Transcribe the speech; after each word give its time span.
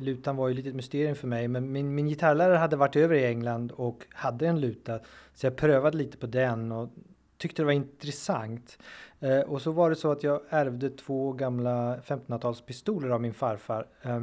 lutan 0.00 0.36
var 0.36 0.48
ju 0.48 0.54
lite 0.54 0.68
ett 0.68 0.74
mysterium 0.74 1.14
för 1.14 1.28
mig. 1.28 1.48
Men 1.48 1.72
min, 1.72 1.94
min 1.94 2.08
gitarrlärare 2.08 2.56
hade 2.56 2.76
varit 2.76 2.96
över 2.96 3.14
i 3.14 3.26
England 3.26 3.72
och 3.72 4.06
hade 4.10 4.46
en 4.46 4.60
luta. 4.60 4.98
Så 5.34 5.46
jag 5.46 5.56
prövade 5.56 5.96
lite 5.96 6.18
på 6.18 6.26
den 6.26 6.72
och 6.72 6.88
tyckte 7.38 7.62
det 7.62 7.66
var 7.66 7.72
intressant. 7.72 8.78
Eh, 9.20 9.40
och 9.40 9.62
så 9.62 9.72
var 9.72 9.90
det 9.90 9.96
så 9.96 10.12
att 10.12 10.22
jag 10.22 10.40
ärvde 10.48 10.90
två 10.90 11.32
gamla 11.32 11.96
1500-talspistoler 11.96 13.10
av 13.10 13.20
min 13.20 13.34
farfar. 13.34 13.86
Eh, 14.02 14.20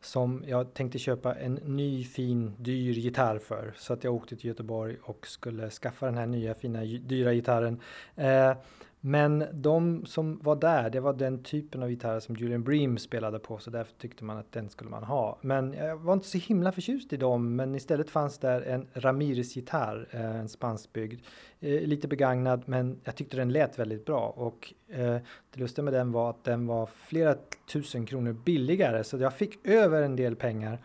som 0.00 0.44
jag 0.46 0.74
tänkte 0.74 0.98
köpa 0.98 1.34
en 1.34 1.54
ny 1.54 2.04
fin 2.04 2.52
dyr 2.58 2.92
gitarr 2.92 3.38
för. 3.38 3.72
Så 3.76 3.92
att 3.92 4.04
jag 4.04 4.14
åkte 4.14 4.36
till 4.36 4.48
Göteborg 4.48 4.96
och 5.02 5.26
skulle 5.26 5.70
skaffa 5.70 6.06
den 6.06 6.16
här 6.16 6.26
nya 6.26 6.54
fina 6.54 6.80
dyra 6.84 7.32
gitarren. 7.32 7.80
Eh, 8.16 8.52
men 9.00 9.44
de 9.52 10.06
som 10.06 10.38
var 10.42 10.56
där, 10.56 10.90
det 10.90 11.00
var 11.00 11.12
den 11.12 11.42
typen 11.42 11.82
av 11.82 11.90
gitarr 11.90 12.20
som 12.20 12.36
Julian 12.36 12.62
Bream 12.62 12.98
spelade 12.98 13.38
på, 13.38 13.58
så 13.58 13.70
därför 13.70 13.94
tyckte 13.94 14.24
man 14.24 14.38
att 14.38 14.52
den 14.52 14.68
skulle 14.68 14.90
man 14.90 15.04
ha. 15.04 15.38
Men 15.42 15.72
jag 15.72 15.96
var 15.96 16.12
inte 16.12 16.26
så 16.26 16.38
himla 16.38 16.72
förtjust 16.72 17.12
i 17.12 17.16
dem, 17.16 17.56
men 17.56 17.74
istället 17.74 18.10
fanns 18.10 18.38
där 18.38 18.60
en 18.60 18.86
Ramirez-gitarr, 18.94 20.08
eh, 20.10 20.36
en 20.36 20.48
spanskbyggd, 20.48 21.20
eh, 21.60 21.80
lite 21.80 22.08
begagnad, 22.08 22.62
men 22.66 23.00
jag 23.04 23.16
tyckte 23.16 23.36
den 23.36 23.52
lät 23.52 23.78
väldigt 23.78 24.04
bra. 24.04 24.28
Och 24.36 24.74
eh, 24.88 25.16
det 25.50 25.60
lustiga 25.60 25.84
med 25.84 25.92
den 25.92 26.12
var 26.12 26.30
att 26.30 26.44
den 26.44 26.66
var 26.66 26.86
flera 26.86 27.34
tusen 27.72 28.06
kronor 28.06 28.32
billigare, 28.32 29.04
så 29.04 29.18
jag 29.18 29.34
fick 29.34 29.66
över 29.66 30.02
en 30.02 30.16
del 30.16 30.36
pengar. 30.36 30.82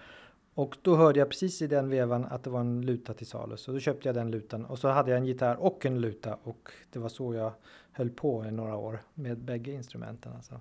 Och 0.56 0.78
då 0.82 0.96
hörde 0.96 1.20
jag 1.20 1.30
precis 1.30 1.62
i 1.62 1.68
den 1.68 1.90
vevan 1.90 2.26
att 2.26 2.44
det 2.44 2.50
var 2.50 2.60
en 2.60 2.82
luta 2.82 3.14
till 3.14 3.28
salu, 3.28 3.58
så 3.58 3.72
då 3.72 3.80
köpte 3.80 4.08
jag 4.08 4.16
den 4.16 4.32
lutan. 4.32 4.66
Och 4.66 4.80
så 4.80 4.88
hade 4.88 5.12
jag 5.12 5.18
en 5.18 5.26
gitarr 5.26 5.56
och 5.56 5.86
en 5.86 6.02
luta 6.02 6.38
och 6.44 6.72
det 6.92 7.00
var 7.00 7.10
så 7.10 7.34
jag 7.34 7.54
höll 7.94 8.10
på 8.10 8.46
i 8.46 8.52
några 8.52 8.76
år 8.76 9.00
med 9.14 9.38
bägge 9.38 9.72
instrumenten. 9.72 10.34
Alltså. 10.34 10.60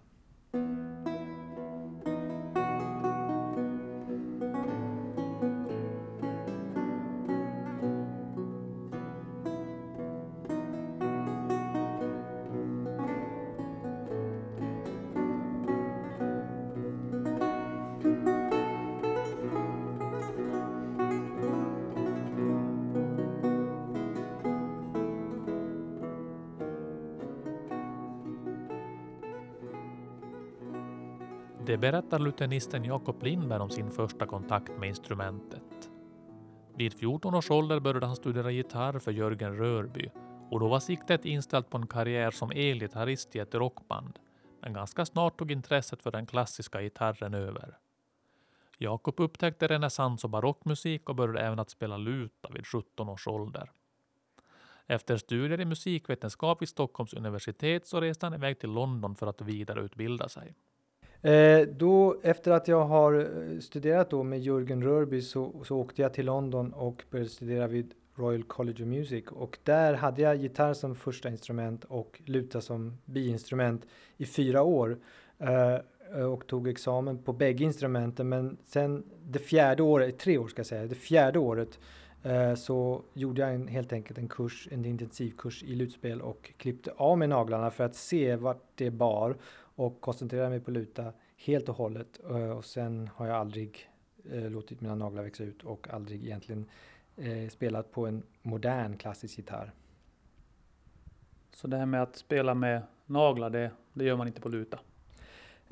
Berättar 31.83 32.19
lutenisten 32.19 32.85
Jakob 32.85 33.23
Lindberg 33.23 33.61
om 33.61 33.71
sin 33.71 33.91
första 33.91 34.27
kontakt 34.27 34.79
med 34.79 34.89
instrumentet. 34.89 35.91
Vid 36.77 36.95
14 36.95 37.35
års 37.35 37.51
ålder 37.51 37.81
började 37.81 38.07
han 38.07 38.17
studera 38.17 38.51
gitarr 38.51 38.99
för 38.99 39.13
Jörgen 39.13 39.57
Rörby 39.57 40.11
och 40.51 40.61
då 40.61 40.69
var 40.69 40.81
siktet 40.81 41.25
inställt 41.25 41.71
på 41.71 41.77
en 41.77 41.87
karriär 41.87 42.31
som 42.31 42.51
elgitarrist 42.51 43.37
i 43.37 43.39
ett 43.39 43.55
rockband. 43.55 44.19
Men 44.61 44.73
ganska 44.73 45.07
snart 45.07 45.39
tog 45.39 45.51
intresset 45.51 46.03
för 46.03 46.11
den 46.11 46.27
klassiska 46.27 46.83
gitarren 46.83 47.35
över. 47.35 47.79
Jakob 48.79 49.21
upptäckte 49.21 49.69
renässans 49.69 50.25
och 50.25 50.31
barockmusik 50.31 51.09
och 51.09 51.17
började 51.17 51.41
även 51.41 51.59
att 51.59 51.71
spela 51.71 51.97
luta 51.97 52.49
vid 52.51 52.67
17 52.67 53.09
års 53.09 53.27
ålder. 53.27 53.71
Efter 54.87 55.17
studier 55.17 55.61
i 55.61 55.65
musikvetenskap 55.65 56.63
vid 56.63 56.69
Stockholms 56.69 57.15
universitet 57.15 57.87
så 57.87 58.01
reste 58.01 58.27
han 58.27 58.35
iväg 58.35 58.59
till 58.59 58.71
London 58.71 59.17
för 59.17 59.27
att 59.27 59.41
vidareutbilda 59.41 60.29
sig. 60.29 60.55
Eh, 61.23 61.61
då, 61.69 62.17
efter 62.23 62.51
att 62.51 62.69
jag 62.69 62.85
har 62.85 63.15
eh, 63.15 63.59
studerat 63.59 64.11
då 64.11 64.23
med 64.23 64.41
Jörgen 64.41 64.83
Rörby 64.83 65.23
så, 65.23 65.65
så 65.65 65.77
åkte 65.77 66.03
jag 66.03 66.15
till 66.15 66.27
London 66.27 66.73
och 66.73 67.05
började 67.11 67.31
studera 67.31 67.67
vid 67.67 67.95
Royal 68.15 68.43
College 68.43 68.83
of 68.83 68.89
Music 68.89 69.25
och 69.29 69.59
där 69.65 69.95
hade 69.95 70.23
jag 70.23 70.37
gitarr 70.37 70.75
som 70.75 70.95
första 70.95 71.29
instrument 71.29 71.85
och 71.85 72.23
luta 72.25 72.61
som 72.61 72.99
biinstrument 73.05 73.87
i 74.17 74.27
fyra 74.27 74.63
år 74.63 74.99
eh, 75.39 75.75
eh 76.15 76.33
och 76.33 76.47
tog 76.47 76.69
examen 76.69 77.19
på 77.19 77.33
bägge 77.33 77.65
instrumenten. 77.65 78.29
Men 78.29 78.57
sen 78.65 79.05
det 79.25 79.39
fjärde 79.39 79.83
året, 79.83 80.09
eh, 80.09 80.17
tre 80.17 80.39
år 80.39 80.49
ska 80.49 80.59
jag 80.61 80.67
säga, 80.67 80.87
det 80.87 80.95
fjärde 80.95 81.39
året 81.39 81.79
eh, 82.23 82.55
så 82.55 83.03
gjorde 83.15 83.41
jag 83.41 83.55
en, 83.55 83.69
helt 83.69 83.93
enkelt 83.93 84.19
en 84.19 84.29
kurs, 84.29 84.69
en 84.71 84.85
intensivkurs 84.85 85.63
i 85.63 85.75
lutspel 85.75 86.21
och 86.21 86.53
klippte 86.57 86.93
av 86.97 87.19
mig 87.19 87.29
naglarna 87.29 87.71
för 87.71 87.85
att 87.85 87.95
se 87.95 88.37
vart 88.37 88.63
det 88.75 88.91
bar 88.91 89.37
och 89.75 90.01
koncentrerade 90.01 90.51
mig 90.51 90.61
på 90.61 90.71
luta 90.71 91.13
helt 91.45 91.69
och 91.69 91.77
hållet. 91.77 92.21
Eh, 92.31 92.51
och 92.51 92.65
sen 92.65 93.11
har 93.15 93.27
jag 93.27 93.37
aldrig 93.37 93.91
eh, 94.31 94.51
låtit 94.51 94.81
mina 94.81 94.95
naglar 94.95 95.23
växa 95.23 95.45
ut 95.45 95.63
och 95.63 95.91
aldrig 95.91 96.25
egentligen 96.25 96.67
eh, 97.17 97.49
spelat 97.49 97.93
på 97.93 98.07
en 98.07 98.23
modern 98.43 98.97
klassisk 98.97 99.39
gitarr. 99.39 99.73
Så 101.51 101.69
det 101.69 101.77
här 101.77 101.87
med 101.87 102.03
att 102.03 102.17
spela 102.17 102.55
med 102.55 102.83
naglar, 103.07 103.51
det, 103.51 103.71
det 103.93 104.05
gör 104.05 104.17
man 104.17 104.27
inte 104.27 104.41
på 104.41 104.49
luta? 104.49 104.79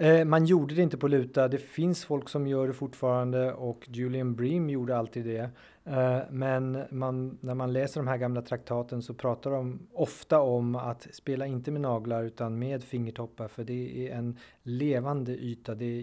Eh, 0.00 0.24
man 0.24 0.44
gjorde 0.44 0.74
det 0.74 0.82
inte 0.82 0.98
på 0.98 1.08
luta. 1.08 1.48
Det 1.48 1.58
finns 1.58 2.04
folk 2.04 2.28
som 2.28 2.46
gör 2.46 2.66
det 2.66 2.72
fortfarande 2.72 3.52
och 3.52 3.88
Julian 3.88 4.34
Bream 4.34 4.70
gjorde 4.70 4.96
alltid 4.96 5.24
det. 5.24 5.50
Eh, 5.84 6.18
men 6.30 6.82
man, 6.90 7.38
när 7.40 7.54
man 7.54 7.72
läser 7.72 8.00
de 8.00 8.08
här 8.08 8.16
gamla 8.16 8.42
traktaten 8.42 9.02
så 9.02 9.14
pratar 9.14 9.50
de 9.50 9.78
ofta 9.92 10.40
om 10.40 10.76
att 10.76 11.06
spela 11.12 11.46
inte 11.46 11.70
med 11.70 11.80
naglar 11.80 12.24
utan 12.24 12.58
med 12.58 12.84
fingertoppar 12.84 13.48
för 13.48 13.64
det 13.64 14.08
är 14.08 14.16
en 14.16 14.38
levande 14.62 15.32
yta. 15.32 15.74
Det 15.74 16.00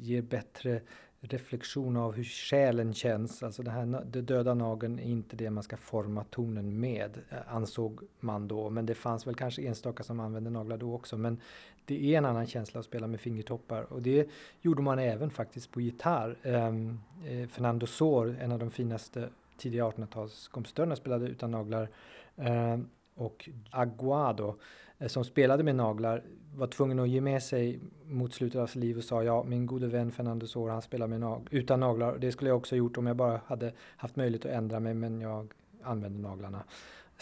ger 0.00 0.22
bättre 0.22 0.80
reflektion 1.22 1.96
av 1.96 2.12
hur 2.12 2.24
själen 2.24 2.94
känns. 2.94 3.42
Alltså 3.42 3.62
den 3.62 3.74
här 3.74 4.04
det 4.10 4.20
döda 4.20 4.54
nageln 4.54 4.98
är 4.98 5.02
inte 5.02 5.36
det 5.36 5.50
man 5.50 5.62
ska 5.62 5.76
forma 5.76 6.24
tonen 6.24 6.80
med, 6.80 7.18
eh, 7.30 7.54
ansåg 7.54 8.00
man 8.20 8.48
då. 8.48 8.70
Men 8.70 8.86
det 8.86 8.94
fanns 8.94 9.26
väl 9.26 9.34
kanske 9.34 9.62
enstaka 9.62 10.02
som 10.02 10.20
använde 10.20 10.50
naglar 10.50 10.76
då 10.76 10.94
också. 10.94 11.16
Men 11.16 11.40
det 11.84 12.14
är 12.14 12.18
en 12.18 12.24
annan 12.24 12.46
känsla 12.46 12.80
att 12.80 12.86
spela 12.86 13.06
med 13.06 13.20
fingertoppar 13.20 13.92
och 13.92 14.02
det 14.02 14.28
gjorde 14.60 14.82
man 14.82 14.98
även 14.98 15.30
faktiskt 15.30 15.70
på 15.70 15.80
gitarr. 15.80 16.36
Um, 16.42 17.00
eh, 17.26 17.48
Fernando 17.48 17.86
Sor, 17.86 18.36
en 18.40 18.52
av 18.52 18.58
de 18.58 18.70
finaste 18.70 19.28
tidiga 19.58 19.84
1800-talskompositörerna, 19.84 20.94
spelade 20.94 21.26
utan 21.26 21.50
naglar. 21.50 21.88
Um, 22.36 22.88
och 23.14 23.48
Aguado 23.70 24.58
Eh, 25.02 25.08
som 25.08 25.24
spelade 25.24 25.62
med 25.62 25.76
naglar 25.76 26.22
var 26.54 26.66
tvungen 26.66 26.98
att 26.98 27.08
ge 27.08 27.20
med 27.20 27.42
sig 27.42 27.80
mot 28.04 28.34
slutet 28.34 28.60
av 28.60 28.66
sitt 28.66 28.82
liv 28.82 28.96
och 28.96 29.04
sa 29.04 29.22
ja, 29.22 29.44
min 29.44 29.66
gode 29.66 29.86
vän 29.86 30.12
Fernando 30.12 30.46
Sor 30.46 30.68
han 30.68 30.82
spelar 30.82 31.06
med 31.06 31.20
nag 31.20 31.48
utan 31.50 31.80
naglar. 31.80 32.18
Det 32.18 32.32
skulle 32.32 32.50
jag 32.50 32.56
också 32.56 32.76
gjort 32.76 32.98
om 32.98 33.06
jag 33.06 33.16
bara 33.16 33.40
hade 33.46 33.72
haft 33.96 34.16
möjlighet 34.16 34.46
att 34.46 34.52
ändra 34.52 34.80
mig, 34.80 34.94
men 34.94 35.20
jag 35.20 35.52
använde 35.82 36.18
naglarna. 36.28 36.64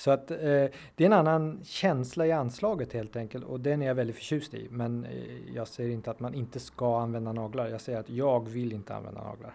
Så 0.01 0.11
att 0.11 0.31
eh, 0.31 0.37
det 0.39 0.99
är 0.99 1.07
en 1.07 1.13
annan 1.13 1.61
känsla 1.65 2.27
i 2.27 2.33
anslaget 2.33 2.93
helt 2.93 3.17
enkelt 3.17 3.45
och 3.45 3.61
den 3.61 3.83
är 3.83 3.87
jag 3.87 3.95
väldigt 3.95 4.17
förtjust 4.17 4.55
i. 4.55 4.69
Men 4.71 5.05
eh, 5.05 5.55
jag 5.55 5.69
säger 5.69 5.91
inte 5.91 6.11
att 6.11 6.21
man 6.21 6.35
inte 6.35 6.61
ska 6.61 7.01
använda 7.01 7.33
naglar. 7.33 7.69
Jag 7.69 7.81
säger 7.81 7.99
att 7.99 8.11
jag 8.11 8.49
vill 8.49 8.73
inte 8.73 8.95
använda 8.95 9.23
naglar. 9.23 9.55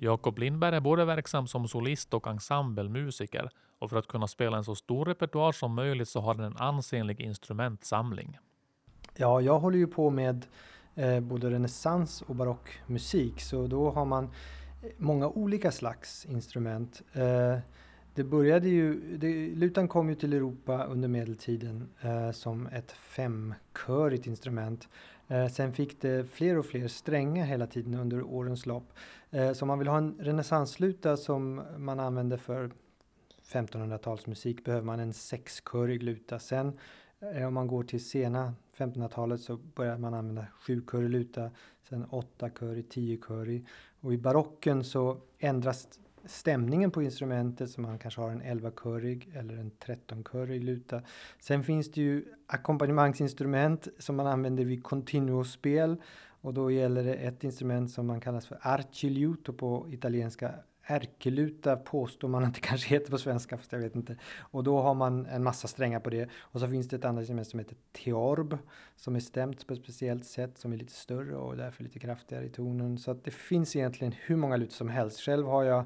Jakob 0.07 0.37
Lindberg 0.37 0.75
är 0.75 0.79
både 0.79 1.05
verksam 1.05 1.47
som 1.47 1.67
solist 1.67 2.13
och 2.13 2.27
ensemblemusiker 2.27 3.49
och 3.79 3.89
för 3.89 3.97
att 3.97 4.07
kunna 4.07 4.27
spela 4.27 4.57
en 4.57 4.63
så 4.63 4.75
stor 4.75 5.05
repertoar 5.05 5.51
som 5.51 5.73
möjligt 5.73 6.09
så 6.09 6.19
har 6.21 6.35
han 6.35 6.43
en 6.43 6.57
ansenlig 6.57 7.21
instrumentsamling. 7.21 8.37
Ja, 9.15 9.41
jag 9.41 9.59
håller 9.59 9.77
ju 9.77 9.87
på 9.87 10.09
med 10.09 10.45
eh, 10.95 11.19
både 11.19 11.49
renässans 11.49 12.21
och 12.21 12.35
barockmusik 12.35 13.41
så 13.41 13.67
då 13.67 13.91
har 13.91 14.05
man 14.05 14.23
eh, 14.23 14.29
många 14.97 15.27
olika 15.27 15.71
slags 15.71 16.25
instrument. 16.25 17.01
Eh, 17.13 17.59
det 18.15 18.23
började 18.23 18.69
ju, 18.69 19.17
det, 19.17 19.55
lutan 19.55 19.87
kom 19.87 20.09
ju 20.09 20.15
till 20.15 20.33
Europa 20.33 20.83
under 20.83 21.07
medeltiden 21.07 21.89
eh, 22.01 22.31
som 22.31 22.67
ett 22.67 22.91
femkörigt 22.91 24.27
instrument. 24.27 24.89
Eh, 25.27 25.47
sen 25.47 25.73
fick 25.73 26.01
det 26.01 26.31
fler 26.31 26.57
och 26.57 26.65
fler 26.65 26.87
strängar 26.87 27.45
hela 27.45 27.67
tiden 27.67 27.93
under 27.93 28.23
årens 28.23 28.65
lopp. 28.65 28.93
Eh, 29.31 29.53
så 29.53 29.63
om 29.63 29.67
man 29.67 29.79
vill 29.79 29.87
ha 29.87 29.97
en 29.97 30.15
renässansluta 30.19 31.17
som 31.17 31.61
man 31.77 31.99
använder 31.99 32.37
för 32.37 32.71
1500-talsmusik 33.51 34.63
behöver 34.63 34.85
man 34.85 34.99
en 34.99 35.13
sexkörig 35.13 36.03
luta. 36.03 36.39
Sen 36.39 36.79
eh, 37.19 37.47
om 37.47 37.53
man 37.53 37.67
går 37.67 37.83
till 37.83 38.05
sena 38.05 38.53
1500-talet 38.77 39.41
så 39.41 39.57
börjar 39.57 39.97
man 39.97 40.13
använda 40.13 40.45
sjukörig 40.59 41.09
luta, 41.09 41.51
sen 41.89 42.05
åttakörig, 42.09 42.89
tiokörig. 42.89 43.65
Och 44.01 44.13
i 44.13 44.17
barocken 44.17 44.83
så 44.83 45.17
ändras 45.39 45.87
stämningen 46.25 46.91
på 46.91 47.03
instrumentet 47.03 47.69
så 47.69 47.81
man 47.81 47.99
kanske 47.99 48.21
har 48.21 48.29
en 48.29 48.43
11-körig 48.43 49.29
eller 49.33 49.57
en 49.57 49.71
13-körig 49.71 50.63
luta. 50.63 51.01
Sen 51.39 51.63
finns 51.63 51.91
det 51.91 52.01
ju 52.01 52.25
ackompanjemangsinstrument 52.47 53.87
som 53.99 54.15
man 54.15 54.27
använder 54.27 54.65
vid 54.65 54.83
continuospel 54.83 55.97
och 56.47 56.53
då 56.53 56.71
gäller 56.71 57.03
det 57.03 57.13
ett 57.13 57.43
instrument 57.43 57.91
som 57.91 58.07
man 58.07 58.21
kallas 58.21 58.47
för 58.47 58.57
arciluto 58.61 59.53
på 59.53 59.87
italienska. 59.91 60.53
Ärkeluta 60.83 61.75
påstår 61.75 62.27
man 62.27 62.43
att 62.43 62.53
det 62.53 62.59
kanske 62.61 62.89
heter 62.89 63.11
på 63.11 63.17
svenska, 63.17 63.57
fast 63.57 63.71
jag 63.71 63.79
vet 63.79 63.95
inte. 63.95 64.17
Och 64.39 64.63
då 64.63 64.81
har 64.81 64.93
man 64.93 65.25
en 65.25 65.43
massa 65.43 65.67
strängar 65.67 65.99
på 65.99 66.09
det. 66.09 66.29
Och 66.35 66.59
så 66.59 66.67
finns 66.67 66.87
det 66.87 66.95
ett 66.95 67.05
annat 67.05 67.21
instrument 67.21 67.47
som 67.47 67.59
heter 67.59 67.75
teorb, 67.91 68.57
som 68.95 69.15
är 69.15 69.19
stämt 69.19 69.67
på 69.67 69.73
ett 69.73 69.79
speciellt 69.79 70.25
sätt, 70.25 70.57
som 70.57 70.73
är 70.73 70.77
lite 70.77 70.93
större 70.93 71.35
och 71.35 71.57
därför 71.57 71.83
lite 71.83 71.99
kraftigare 71.99 72.45
i 72.45 72.49
tonen. 72.49 72.97
Så 72.97 73.11
att 73.11 73.23
det 73.23 73.31
finns 73.31 73.75
egentligen 73.75 74.13
hur 74.25 74.35
många 74.35 74.57
lutor 74.57 74.73
som 74.73 74.89
helst. 74.89 75.19
Själv 75.19 75.47
har 75.47 75.63
jag 75.63 75.85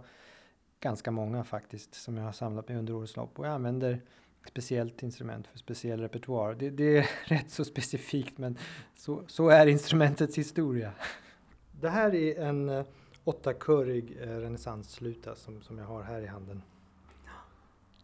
ganska 0.80 1.12
många 1.12 1.44
faktiskt 1.44 1.96
som 1.96 2.18
jag 2.18 2.24
har 2.24 2.32
samlat 2.32 2.68
mig 2.68 2.78
under 2.78 2.94
årens 2.94 3.16
lopp 3.16 3.40
och 3.40 3.46
jag 3.46 3.54
använder 3.54 4.02
speciellt 4.48 5.04
instrument 5.04 5.48
för 5.48 5.58
speciell 5.58 6.02
repertoar. 6.02 6.54
Det, 6.54 6.70
det 6.70 6.98
är 6.98 7.10
rätt 7.30 7.52
så 7.52 7.66
specifikt 7.66 8.38
men 8.38 8.58
så, 8.96 9.24
så, 9.28 9.50
är 9.50 9.68
instrumentets 9.68 10.38
historia. 10.38 10.92
Det 11.82 11.90
här 11.90 12.16
är 12.16 12.42
en 12.42 12.70
eh, 12.70 12.86
åttakörig 13.24 14.18
eh, 14.22 14.28
renässansluta 14.28 15.36
som, 15.36 15.62
som 15.62 15.78
jag 15.78 15.86
har 15.86 16.04
här 16.04 16.22
i 16.22 16.28
handen. 16.28 16.62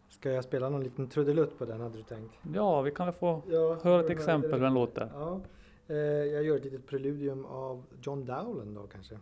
Ska 0.08 0.30
jag 0.30 0.44
spela 0.44 0.68
någon 0.68 0.84
liten 0.84 1.08
trudelutt 1.08 1.58
på 1.58 1.64
den 1.64 1.80
hade 1.80 1.96
du 1.96 2.02
tänkt? 2.02 2.34
Ja, 2.54 2.82
vi 2.82 2.90
kan 2.90 3.06
väl 3.06 3.14
få 3.14 3.42
ja, 3.48 3.78
höra 3.82 4.04
ett 4.04 4.10
exempel 4.10 4.52
hur 4.52 4.60
den 4.60 4.74
låter. 4.74 5.10
Ja, 5.14 5.40
eh, 5.86 5.96
jag 5.96 6.44
gör 6.44 6.56
ett 6.56 6.64
litet 6.64 6.86
preludium 6.86 7.44
av 7.44 7.84
John 8.02 8.24
Dowland 8.24 8.74
då 8.74 8.86
kanske. 8.86 9.18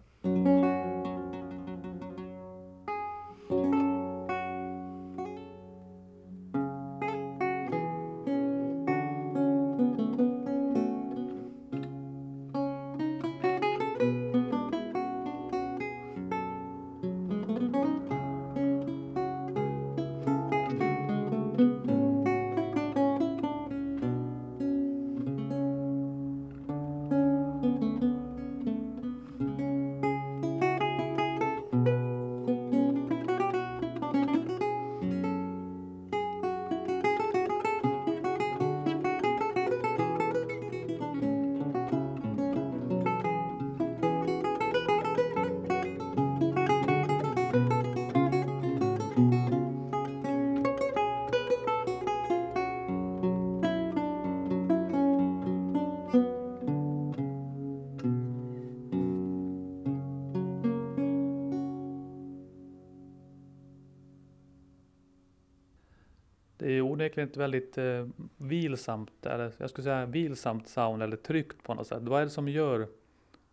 Verkligen 67.16 67.28
ett 67.28 67.36
väldigt 67.36 67.78
eh, 67.78 68.06
vilsamt, 68.36 69.26
eller 69.26 69.52
jag 69.58 69.70
skulle 69.70 69.84
säga 69.84 70.06
vilsamt 70.06 70.68
sound 70.68 71.02
eller 71.02 71.16
tryggt 71.16 71.62
på 71.62 71.74
något 71.74 71.86
sätt. 71.86 72.02
Vad 72.02 72.20
är 72.20 72.24
det 72.24 72.30
som 72.30 72.48
gör, 72.48 72.88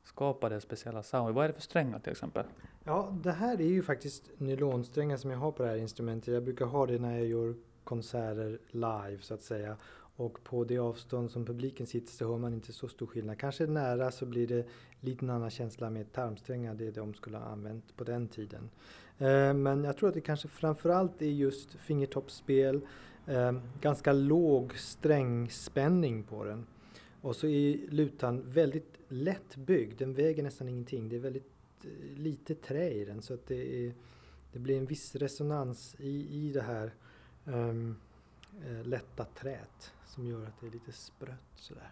skapar 0.03 0.49
det 0.49 0.61
speciella 0.61 1.03
sound? 1.03 1.35
Vad 1.35 1.43
är 1.43 1.47
det 1.47 1.53
för 1.53 1.61
strängar 1.61 1.99
till 1.99 2.11
exempel? 2.11 2.45
Ja, 2.83 3.17
det 3.23 3.31
här 3.31 3.61
är 3.61 3.67
ju 3.67 3.81
faktiskt 3.81 4.31
nylonsträngar 4.37 5.17
som 5.17 5.31
jag 5.31 5.37
har 5.37 5.51
på 5.51 5.63
det 5.63 5.69
här 5.69 5.77
instrumentet. 5.77 6.33
Jag 6.33 6.43
brukar 6.43 6.65
ha 6.65 6.85
det 6.85 6.99
när 6.99 7.17
jag 7.17 7.27
gör 7.27 7.55
konserter 7.83 8.59
live 8.71 9.17
så 9.21 9.33
att 9.33 9.41
säga. 9.41 9.77
Och 10.15 10.43
på 10.43 10.63
det 10.63 10.79
avstånd 10.79 11.31
som 11.31 11.45
publiken 11.45 11.87
sitter 11.87 12.13
så 12.13 12.27
hör 12.27 12.37
man 12.37 12.53
inte 12.53 12.73
så 12.73 12.87
stor 12.87 13.07
skillnad. 13.07 13.39
Kanske 13.39 13.65
nära 13.65 14.11
så 14.11 14.25
blir 14.25 14.47
det 14.47 14.65
lite 14.99 15.25
annan 15.25 15.49
känsla 15.49 15.89
med 15.89 16.11
tarmsträngar, 16.11 16.75
det 16.75 16.91
de 16.91 17.13
skulle 17.13 17.37
ha 17.37 17.45
använt 17.45 17.97
på 17.97 18.03
den 18.03 18.27
tiden. 18.27 18.69
Eh, 19.17 19.53
men 19.53 19.83
jag 19.83 19.97
tror 19.97 20.09
att 20.09 20.15
det 20.15 20.21
kanske 20.21 20.47
framförallt 20.47 21.21
är 21.21 21.25
just 21.25 21.73
fingertoppsspel, 21.73 22.81
eh, 23.27 23.51
ganska 23.81 24.13
låg 24.13 24.77
strängspänning 24.77 26.23
på 26.23 26.43
den. 26.43 26.65
Och 27.21 27.35
så 27.35 27.47
är 27.47 27.77
lutan 27.89 28.49
väldigt 28.49 28.97
lätt 29.07 29.55
byggd, 29.55 29.99
den 29.99 30.13
väger 30.13 30.43
nästan 30.43 30.69
ingenting. 30.69 31.09
Det 31.09 31.15
är 31.15 31.19
väldigt 31.19 31.51
eh, 31.83 32.17
lite 32.17 32.55
trä 32.55 32.89
i 32.89 33.05
den 33.05 33.21
så 33.21 33.33
att 33.33 33.47
det, 33.47 33.85
är, 33.87 33.93
det 34.51 34.59
blir 34.59 34.77
en 34.77 34.85
viss 34.85 35.15
resonans 35.15 35.95
i, 35.99 36.47
i 36.47 36.51
det 36.51 36.61
här 36.61 36.93
um, 37.45 37.95
lätta 38.83 39.25
trät 39.25 39.93
som 40.05 40.27
gör 40.27 40.45
att 40.45 40.61
det 40.61 40.67
är 40.67 40.71
lite 40.71 40.91
sprött 40.91 41.51
sådär. 41.55 41.91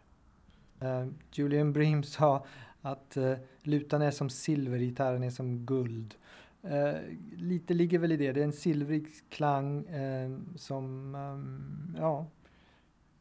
Uh, 0.84 1.08
Julian 1.32 1.74
Bream 1.74 2.04
sa 2.04 2.46
att 2.82 3.18
uh, 3.18 3.34
lutan 3.64 4.02
är 4.02 4.12
som 4.12 4.30
silver, 4.30 4.80
gitarren 4.80 5.24
är 5.24 5.30
som 5.30 5.66
guld. 5.66 6.16
Eh, 6.64 6.96
lite 7.38 7.74
ligger 7.74 8.00
väl 8.00 8.12
i 8.12 8.18
det. 8.18 8.32
Det 8.32 8.40
är 8.40 8.46
en 8.46 8.54
silvrig 8.54 9.08
klang 9.30 9.86
eh, 9.86 10.32
som, 10.56 11.16
um, 11.16 11.96
ja, 12.00 12.28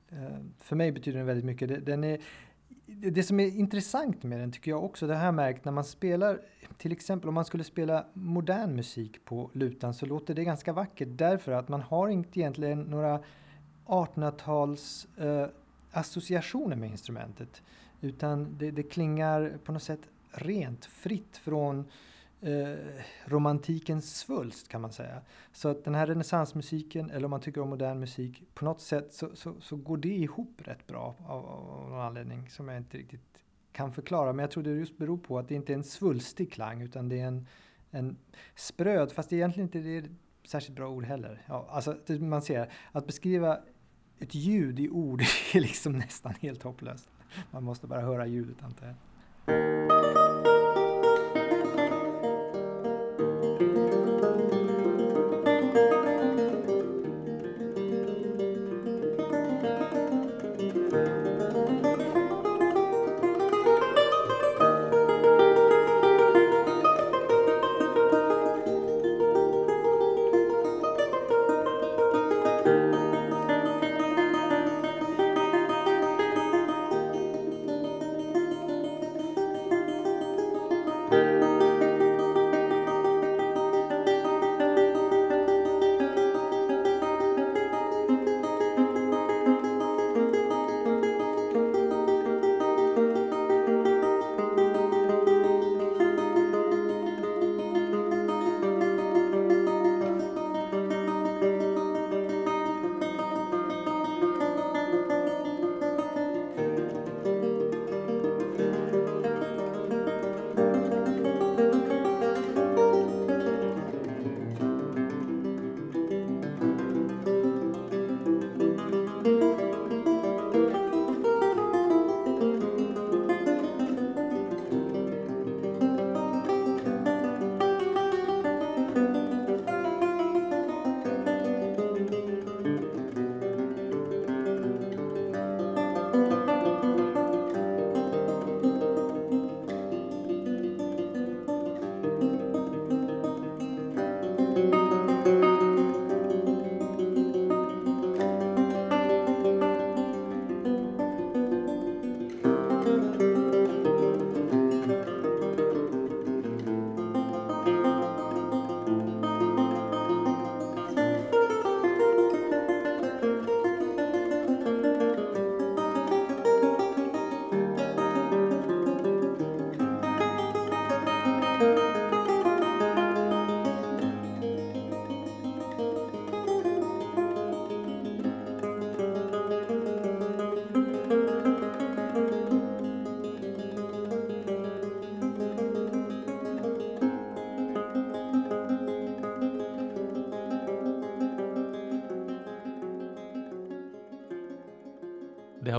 eh, 0.09 0.39
för 0.59 0.77
mig 0.77 0.93
betyder 0.93 1.19
den 1.19 1.27
väldigt 1.27 1.45
mycket. 1.45 1.69
Det, 1.69 1.77
den 1.77 2.05
är, 2.05 2.21
det 2.87 3.23
som 3.23 3.41
är 3.41 3.47
intressant 3.47 4.23
med 4.23 4.41
den 4.41 4.53
tycker 4.53 4.71
jag 4.71 4.85
också, 4.85 5.07
det 5.07 5.17
har 5.17 5.25
jag 5.25 5.35
märkt 5.35 5.65
när 5.65 5.73
man 5.73 5.85
spelar, 5.85 6.41
till 6.79 6.93
exempel 6.93 7.29
om 7.29 7.35
man 7.35 7.45
skulle 7.45 7.65
spela 7.65 8.07
modern 8.13 8.77
musik 8.77 9.25
på 9.25 9.51
lutan 9.53 9.95
så 9.95 10.07
låter 10.07 10.35
det 10.35 10.45
ganska 10.45 10.73
vackert 10.73 11.09
därför 11.11 11.53
att 11.53 11.69
man 11.69 11.81
har 11.81 12.09
inte 12.09 12.41
egentligen 12.41 12.83
några 12.83 13.21
1800-tals 13.87 15.09
eh, 15.19 15.47
associationer 15.91 16.77
med 16.77 16.91
instrumentet. 16.91 17.63
Utan 18.01 18.59
det, 18.59 18.71
det, 18.71 18.83
klingar 18.83 19.59
på 19.65 19.73
något 19.73 19.83
sätt 19.83 20.09
rent, 20.31 20.85
fritt 20.85 21.37
från 21.37 21.85
eh, 22.41 23.03
romantikens 23.25 24.17
svulst 24.17 24.69
kan 24.69 24.81
man 24.81 24.93
säga. 24.93 25.23
Så 25.53 25.69
att 25.69 25.85
den 25.85 25.95
här 25.95 26.07
renässansmusiken, 26.07 27.11
eller 27.11 27.25
om 27.25 27.31
man 27.31 27.41
tycker 27.41 27.61
om 27.61 27.69
modern 27.69 28.01
musik, 28.01 28.43
på 28.55 28.65
något 28.65 28.81
sätt 28.81 29.13
så, 29.13 29.37
så, 29.37 29.61
så 29.61 29.77
går 29.77 29.97
det 29.97 30.09
ihop 30.09 30.63
rätt 30.65 30.87
bra 30.87 31.15
av, 31.27 31.47
av 31.47 31.91
någon 31.91 32.01
anledning 32.01 32.51
som 32.51 32.69
jag 32.69 32.77
inte 32.77 32.99
riktigt 32.99 33.45
kan 33.73 33.93
förklara. 33.93 34.33
Men 34.33 34.43
jag 34.43 34.51
tror 34.51 34.63
det 34.63 34.71
just 34.71 34.99
beror 34.99 35.19
på 35.19 35.39
att 35.39 35.49
det 35.49 35.55
inte 35.55 35.73
är 35.73 35.75
en 35.75 35.85
svulstig 35.85 36.53
klang 36.53 36.83
utan 36.83 37.09
det 37.09 37.21
är 37.21 37.27
en, 37.27 37.47
en 37.91 38.17
spröd, 38.55 39.13
fast 39.13 39.31
det 39.31 39.37
egentligen 39.37 39.67
inte 39.67 39.79
är 39.79 39.99
ett 39.99 40.11
särskilt 40.47 40.77
bra 40.77 40.89
ord 40.89 41.05
heller. 41.05 41.43
Ja, 41.47 41.67
alltså, 41.71 41.97
man 42.21 42.43
ser, 42.43 42.73
att 42.93 43.07
beskriva 43.07 43.59
ett 44.19 44.35
ljud 44.35 44.81
i 44.81 44.89
ord 44.89 45.21
är 45.55 45.61
liksom 45.61 45.93
nästan 45.93 46.35
helt 46.41 46.63
hopplöst. 46.63 47.11
Man 47.51 47.65
måste 47.65 47.87
bara 47.87 48.01
höra 48.01 48.27
ljudet 48.27 48.63
antar 48.63 48.87
jag. 48.87 49.90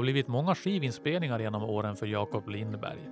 Har 0.01 0.03
blivit 0.03 0.27
många 0.27 0.55
skivinspelningar 0.55 1.39
genom 1.39 1.63
åren 1.63 1.95
för 1.95 2.05
Jakob 2.05 2.49
Lindberg. 2.49 3.09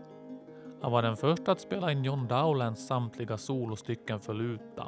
Han 0.81 0.91
var 0.91 1.01
den 1.01 1.17
första 1.17 1.51
att 1.51 1.60
spela 1.60 1.91
in 1.91 2.03
John 2.03 2.27
Dowlands 2.27 2.88
samtliga 2.88 3.38
solostycken 3.38 4.19
för 4.19 4.34
luta 4.34 4.88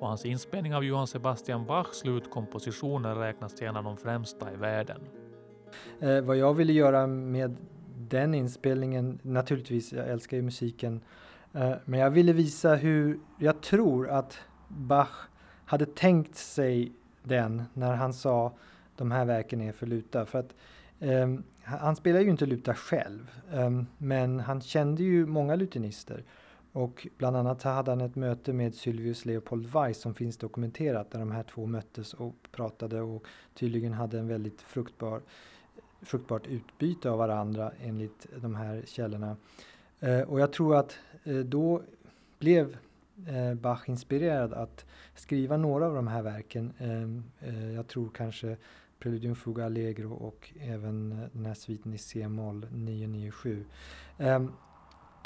och 0.00 0.08
hans 0.08 0.24
inspelning 0.24 0.74
av 0.74 0.84
Johann 0.84 1.06
Sebastian 1.06 1.66
Bachs 1.66 1.98
slutkompositioner 1.98 3.14
räknas 3.14 3.54
till 3.54 3.66
en 3.66 3.76
av 3.76 3.84
de 3.84 3.96
främsta 3.96 4.52
i 4.52 4.56
världen. 4.56 5.00
Eh, 6.00 6.20
vad 6.20 6.36
jag 6.36 6.54
ville 6.54 6.72
göra 6.72 7.06
med 7.06 7.56
den 7.96 8.34
inspelningen, 8.34 9.18
naturligtvis, 9.22 9.92
jag 9.92 10.08
älskar 10.08 10.36
ju 10.36 10.42
musiken, 10.42 11.00
eh, 11.52 11.72
men 11.84 12.00
jag 12.00 12.10
ville 12.10 12.32
visa 12.32 12.74
hur 12.74 13.18
jag 13.38 13.60
tror 13.60 14.08
att 14.08 14.38
Bach 14.68 15.28
hade 15.64 15.86
tänkt 15.86 16.36
sig 16.36 16.92
den 17.22 17.62
när 17.74 17.94
han 17.94 18.12
sa 18.12 18.52
de 18.96 19.10
här 19.10 19.24
verken 19.24 19.60
är 19.60 19.72
för 19.72 19.86
luta. 19.86 20.26
För 20.26 20.38
att 20.38 20.54
eh, 21.02 21.28
han 21.62 21.96
spelar 21.96 22.20
ju 22.20 22.30
inte 22.30 22.46
luta 22.46 22.74
själv, 22.74 23.30
eh, 23.52 23.70
men 23.98 24.40
han 24.40 24.60
kände 24.60 25.02
ju 25.02 25.26
många 25.26 25.56
lutinister. 25.56 26.24
Och 26.72 27.06
bland 27.18 27.36
annat 27.36 27.62
hade 27.62 27.90
han 27.90 28.00
ett 28.00 28.16
möte 28.16 28.52
med 28.52 28.74
Sylvius 28.74 29.24
Leopold 29.24 29.66
Weiss 29.66 30.00
som 30.00 30.14
finns 30.14 30.36
dokumenterat 30.36 31.10
där 31.10 31.18
de 31.18 31.30
här 31.30 31.42
två 31.42 31.66
möttes 31.66 32.14
och 32.14 32.34
pratade 32.52 33.00
och 33.00 33.26
tydligen 33.54 33.92
hade 33.92 34.18
en 34.18 34.28
väldigt 34.28 34.60
fruktbar, 34.60 35.20
fruktbart 36.02 36.46
utbyte 36.46 37.10
av 37.10 37.18
varandra 37.18 37.72
enligt 37.80 38.26
de 38.36 38.54
här 38.54 38.82
källorna. 38.86 39.36
Eh, 40.00 40.20
och 40.20 40.40
jag 40.40 40.52
tror 40.52 40.76
att 40.76 40.98
eh, 41.24 41.36
då 41.36 41.82
blev 42.38 42.76
eh, 43.26 43.54
Bach 43.54 43.88
inspirerad 43.88 44.52
att 44.52 44.86
skriva 45.14 45.56
några 45.56 45.86
av 45.86 45.94
de 45.94 46.06
här 46.06 46.22
verken. 46.22 46.72
Eh, 46.78 47.48
eh, 47.48 47.72
jag 47.72 47.88
tror 47.88 48.10
kanske 48.14 48.56
Preludium 48.98 49.34
Fuga 49.34 49.64
Allegro 49.64 50.12
och 50.12 50.52
även 50.60 51.12
eh, 51.12 51.28
den 51.32 51.46
här 51.46 51.54
sviten 51.54 51.94
i 51.94 51.98
C-moll 51.98 52.66
997. 52.70 53.64
Ehm, 54.18 54.52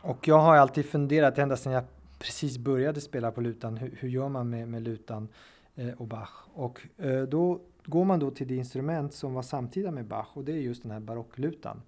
och 0.03 0.29
jag 0.29 0.39
har 0.39 0.57
alltid 0.57 0.87
funderat 0.87 1.39
ända 1.39 1.57
sedan 1.57 1.73
jag 1.73 1.85
precis 2.19 2.59
började 2.59 3.01
spela 3.01 3.31
på 3.31 3.41
lutan, 3.41 3.77
hur, 3.77 3.97
hur 4.01 4.09
gör 4.09 4.29
man 4.29 4.51
med, 4.51 4.69
med 4.69 4.83
lutan 4.83 5.29
eh, 5.75 5.91
och 5.91 6.07
Bach? 6.07 6.49
Och 6.55 6.81
eh, 6.97 7.23
då 7.23 7.61
går 7.85 8.05
man 8.05 8.19
då 8.19 8.31
till 8.31 8.49
det 8.49 8.57
instrument 8.57 9.15
som 9.15 9.35
var 9.35 9.43
samtida 9.43 9.91
med 9.91 10.05
Bach 10.05 10.37
och 10.37 10.45
det 10.45 10.53
är 10.53 10.57
just 10.57 10.83
den 10.83 10.91
här 10.91 11.01
barocklutan. 11.01 11.83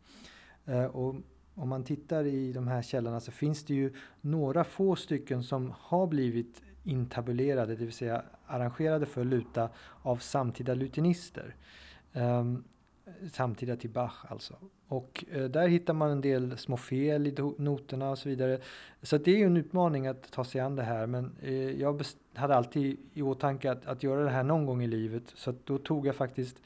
Eh, 0.65 0.85
och 0.85 1.15
om 1.59 1.69
man 1.69 1.85
tittar 1.85 2.25
i 2.25 2.53
de 2.53 2.69
här 2.69 2.83
källorna 2.83 3.21
så 3.21 3.33
finns 3.33 3.65
det 3.65 3.75
ju 3.75 3.93
några 4.21 4.65
få 4.65 4.97
stycken 4.97 5.43
som 5.43 5.75
har 5.79 6.07
blivit 6.07 6.63
intabulerade, 6.85 7.77
det 7.77 7.85
vill 7.85 7.93
säga 7.93 8.23
arrangerade 8.47 9.07
för 9.07 9.25
luta 9.25 9.69
av 10.03 10.17
samtida 10.17 10.75
lutinister. 10.75 11.55
Um, 12.13 12.65
samtida 13.33 13.77
till 13.77 13.91
Bach 13.91 14.25
alltså. 14.29 14.55
Och 14.89 15.25
eh, 15.31 15.45
där 15.45 15.69
hittar 15.69 15.95
man 15.95 16.11
en 16.11 16.21
del 16.21 16.59
små 16.59 16.77
fel 16.77 17.27
i 17.27 17.35
noterna 17.59 18.11
och 18.11 18.19
så 18.19 18.29
vidare. 18.29 18.59
Så 19.03 19.19
det 19.19 19.31
är 19.31 19.37
ju 19.37 19.45
en 19.45 19.57
utmaning 19.57 20.07
att 20.07 20.31
ta 20.33 20.45
sig 20.45 20.61
an 20.61 20.77
det 20.77 20.83
här 20.83 21.07
men 21.07 21.37
eh, 21.43 21.71
jag 21.71 22.03
hade 22.35 22.57
alltid 22.57 22.97
i 23.15 23.23
åtanke 23.23 23.71
att, 23.71 23.87
att 23.87 24.03
göra 24.03 24.25
det 24.25 24.31
här 24.31 24.43
någon 24.43 24.67
gång 24.67 24.83
i 24.83 24.87
livet 24.87 25.23
så 25.35 25.55
då 25.65 25.79
tog 25.79 26.07
jag 26.07 26.15
faktiskt 26.15 26.63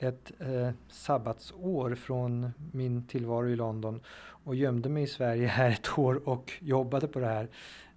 ett 0.00 0.32
eh, 0.38 0.70
sabbatsår 0.88 1.94
från 1.94 2.52
min 2.72 3.06
tillvaro 3.06 3.48
i 3.48 3.56
London 3.56 4.00
och 4.44 4.54
gömde 4.54 4.88
mig 4.88 5.02
i 5.02 5.06
Sverige 5.06 5.46
här 5.48 5.70
ett 5.70 5.98
år 5.98 6.28
och 6.28 6.52
jobbade 6.60 7.08
på 7.08 7.18
det 7.18 7.26
här 7.26 7.48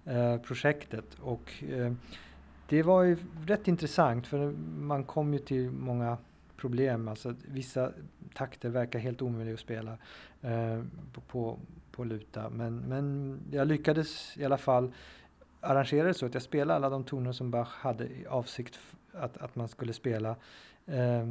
eh, 0.05 0.41
projektet. 0.41 1.05
Och 1.21 1.63
eh, 1.69 1.93
det 2.69 2.83
var 2.83 3.03
ju 3.03 3.17
rätt 3.45 3.67
intressant 3.67 4.27
för 4.27 4.51
man 4.79 5.03
kom 5.03 5.33
ju 5.33 5.39
till 5.39 5.71
många 5.71 6.17
problem. 6.57 7.07
Alltså 7.07 7.35
vissa 7.45 7.91
takter 8.33 8.69
verkar 8.69 8.99
helt 8.99 9.21
omöjliga 9.21 9.53
att 9.53 9.59
spela 9.59 9.97
eh, 10.41 10.81
på, 11.27 11.59
på 11.91 12.03
luta. 12.03 12.49
Men, 12.49 12.77
men 12.77 13.39
jag 13.51 13.67
lyckades 13.67 14.37
i 14.37 14.45
alla 14.45 14.57
fall 14.57 14.93
arrangera 15.61 16.07
det 16.07 16.13
så 16.13 16.25
att 16.25 16.33
jag 16.33 16.43
spelade 16.43 16.75
alla 16.75 16.89
de 16.89 17.03
toner 17.03 17.31
som 17.31 17.51
Bach 17.51 17.73
hade 17.73 18.05
i 18.05 18.25
avsikt 18.27 18.79
att, 19.11 19.37
att 19.37 19.55
man 19.55 19.67
skulle 19.67 19.93
spela. 19.93 20.35
Eh, 20.85 21.29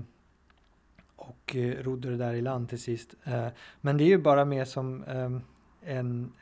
och 1.23 1.57
eh, 1.57 1.83
rodde 1.83 2.11
det 2.11 2.17
där 2.17 2.35
i 2.35 2.41
land 2.41 2.69
till 2.69 2.81
sist. 2.81 3.14
Eh, 3.25 3.49
men 3.81 3.97
det 3.97 4.05
är 4.05 4.09
ju 4.09 4.19
bara 4.19 4.45
mer 4.45 4.64
som 4.64 5.05
ehm, 5.05 5.41
en, 5.83 6.33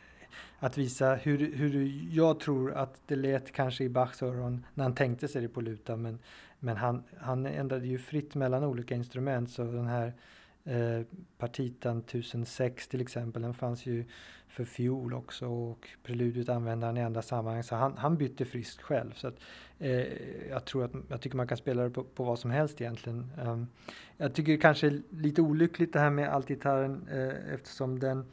att 0.58 0.78
visa 0.78 1.14
hur, 1.14 1.56
hur 1.56 2.00
jag 2.10 2.40
tror 2.40 2.72
att 2.72 3.00
det 3.06 3.16
lät 3.16 3.52
kanske 3.52 3.84
i 3.84 3.88
Bachs 3.88 4.22
öron 4.22 4.66
när 4.74 4.84
han 4.84 4.94
tänkte 4.94 5.28
sig 5.28 5.42
det 5.42 5.48
på 5.48 5.60
luta. 5.60 5.96
Men, 5.96 6.18
men 6.58 6.76
han, 6.76 7.02
han 7.18 7.46
ändrade 7.46 7.86
ju 7.86 7.98
fritt 7.98 8.34
mellan 8.34 8.64
olika 8.64 8.94
instrument 8.94 9.50
så 9.50 9.62
den 9.62 9.86
här 9.86 10.12
eh, 10.64 11.00
partitan 11.38 11.98
1006 11.98 12.88
till 12.88 13.00
exempel, 13.00 13.42
den 13.42 13.54
fanns 13.54 13.86
ju 13.86 14.04
för 14.48 14.64
fiol 14.64 15.14
också 15.14 15.46
och 15.46 15.88
preludiet 16.02 16.48
använde 16.48 16.86
han 16.86 16.96
i 16.96 17.02
andra 17.02 17.22
sammanhang 17.22 17.62
så 17.62 17.74
han, 17.74 17.96
han 17.96 18.16
bytte 18.16 18.44
friskt 18.44 18.82
själv. 18.82 19.12
Så 19.12 19.28
att, 19.28 19.34
eh, 19.78 20.04
jag 20.50 20.64
tror 20.64 20.84
att 20.84 20.92
jag 21.08 21.20
tycker 21.20 21.36
man 21.36 21.48
kan 21.48 21.56
spela 21.56 21.82
det 21.82 21.90
på, 21.90 22.04
på 22.04 22.24
vad 22.24 22.38
som 22.38 22.50
helst 22.50 22.80
egentligen. 22.80 23.32
Um, 23.44 23.68
jag 24.16 24.34
tycker 24.34 24.52
det 24.52 24.58
kanske 24.58 24.86
är 24.86 25.02
lite 25.10 25.42
olyckligt 25.42 25.92
det 25.92 26.00
här 26.00 26.10
med 26.10 26.28
altgitarren 26.28 27.08
eh, 27.12 27.54
eftersom 27.54 27.98
den 27.98 28.24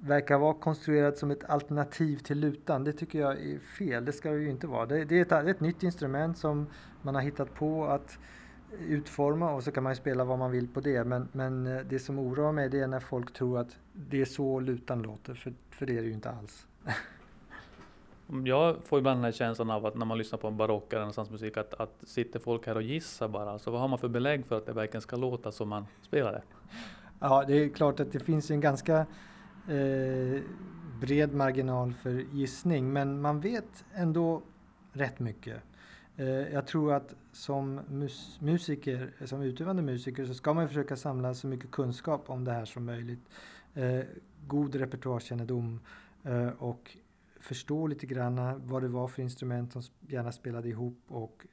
verkar 0.00 0.38
vara 0.38 0.54
konstruerad 0.54 1.16
som 1.16 1.30
ett 1.30 1.44
alternativ 1.44 2.16
till 2.16 2.38
lutan. 2.38 2.84
Det 2.84 2.92
tycker 2.92 3.20
jag 3.20 3.32
är 3.32 3.58
fel, 3.58 4.04
det 4.04 4.12
ska 4.12 4.30
det 4.30 4.38
ju 4.38 4.50
inte 4.50 4.66
vara. 4.66 4.86
Det, 4.86 5.04
det 5.04 5.32
är 5.32 5.40
ett, 5.40 5.48
ett 5.48 5.60
nytt 5.60 5.82
instrument 5.82 6.38
som 6.38 6.66
man 7.02 7.14
har 7.14 7.22
hittat 7.22 7.54
på 7.54 7.86
att 7.86 8.18
utforma 8.78 9.52
och 9.52 9.62
så 9.62 9.70
kan 9.72 9.82
man 9.82 9.96
spela 9.96 10.24
vad 10.24 10.38
man 10.38 10.50
vill 10.50 10.68
på 10.68 10.80
det. 10.80 11.04
Men, 11.04 11.28
men 11.32 11.66
eh, 11.66 11.80
det 11.88 11.98
som 11.98 12.18
oroar 12.18 12.52
mig 12.52 12.68
det 12.68 12.80
är 12.80 12.86
när 12.86 13.00
folk 13.00 13.32
tror 13.32 13.58
att 13.58 13.76
det 13.92 14.20
är 14.20 14.24
så 14.24 14.60
lutan 14.60 15.02
låter, 15.02 15.34
för, 15.34 15.52
för 15.70 15.86
det 15.86 15.98
är 15.98 16.02
det 16.02 16.08
ju 16.08 16.14
inte 16.14 16.30
alls. 16.30 16.66
Jag 18.44 18.76
får 18.84 18.98
ibland 18.98 19.16
den 19.16 19.24
här 19.24 19.32
känslan 19.32 19.70
av 19.70 19.86
att 19.86 19.94
när 19.96 20.06
man 20.06 20.18
lyssnar 20.18 20.38
på 20.38 20.48
en 20.48 20.56
barock 20.56 20.92
eller 20.92 21.00
renässansmusik 21.00 21.56
att, 21.56 21.74
att 21.74 21.94
sitter 22.02 22.40
folk 22.40 22.66
här 22.66 22.74
och 22.74 22.82
gissar 22.82 23.28
bara. 23.28 23.58
Så 23.58 23.70
vad 23.70 23.80
har 23.80 23.88
man 23.88 23.98
för 23.98 24.08
belägg 24.08 24.46
för 24.46 24.56
att 24.56 24.66
det 24.66 24.72
verkligen 24.72 25.02
ska 25.02 25.16
låta 25.16 25.52
som 25.52 25.68
man 25.68 25.86
spelar 26.02 26.32
det? 26.32 26.42
Ja, 27.20 27.44
det 27.46 27.54
är 27.64 27.68
klart 27.68 28.00
att 28.00 28.12
det 28.12 28.20
finns 28.20 28.50
en 28.50 28.60
ganska 28.60 29.06
eh, 29.68 30.40
bred 31.00 31.34
marginal 31.34 31.92
för 31.92 32.10
gissning, 32.10 32.92
men 32.92 33.20
man 33.20 33.40
vet 33.40 33.84
ändå 33.94 34.42
rätt 34.92 35.18
mycket. 35.18 35.62
Eh, 36.20 36.52
jag 36.52 36.66
tror 36.66 36.92
att 36.92 37.14
som 37.32 37.80
mus 37.88 38.40
musiker, 38.40 39.12
som 39.24 39.42
utövande 39.42 39.82
musiker 39.82 40.26
så 40.26 40.34
ska 40.34 40.54
man 40.54 40.68
försöka 40.68 40.96
samla 40.96 41.34
så 41.34 41.46
mycket 41.46 41.70
kunskap 41.70 42.30
om 42.30 42.44
det 42.44 42.52
här 42.52 42.64
som 42.64 42.84
möjligt. 42.84 43.28
Eh, 43.74 44.00
god 44.46 44.74
repertoarkännedom 44.74 45.80
eh, 46.24 46.48
och 46.48 46.96
förstå 47.40 47.86
lite 47.86 48.06
grann 48.06 48.60
vad 48.68 48.82
det 48.82 48.88
var 48.88 49.08
för 49.08 49.22
instrument 49.22 49.72
som 49.72 49.82
gärna 50.08 50.32
spelade 50.32 50.68
ihop. 50.68 50.98
Och, 51.08 51.46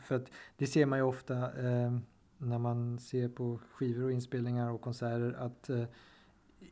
för 0.00 0.16
att 0.16 0.26
det 0.56 0.66
ser 0.66 0.86
man 0.86 0.98
ju 0.98 1.02
ofta 1.02 1.50
när 2.38 2.58
man 2.58 2.98
ser 2.98 3.28
på 3.28 3.58
skivor 3.72 4.04
och 4.04 4.12
inspelningar 4.12 4.70
och 4.70 4.80
konserter 4.80 5.36
att 5.38 5.70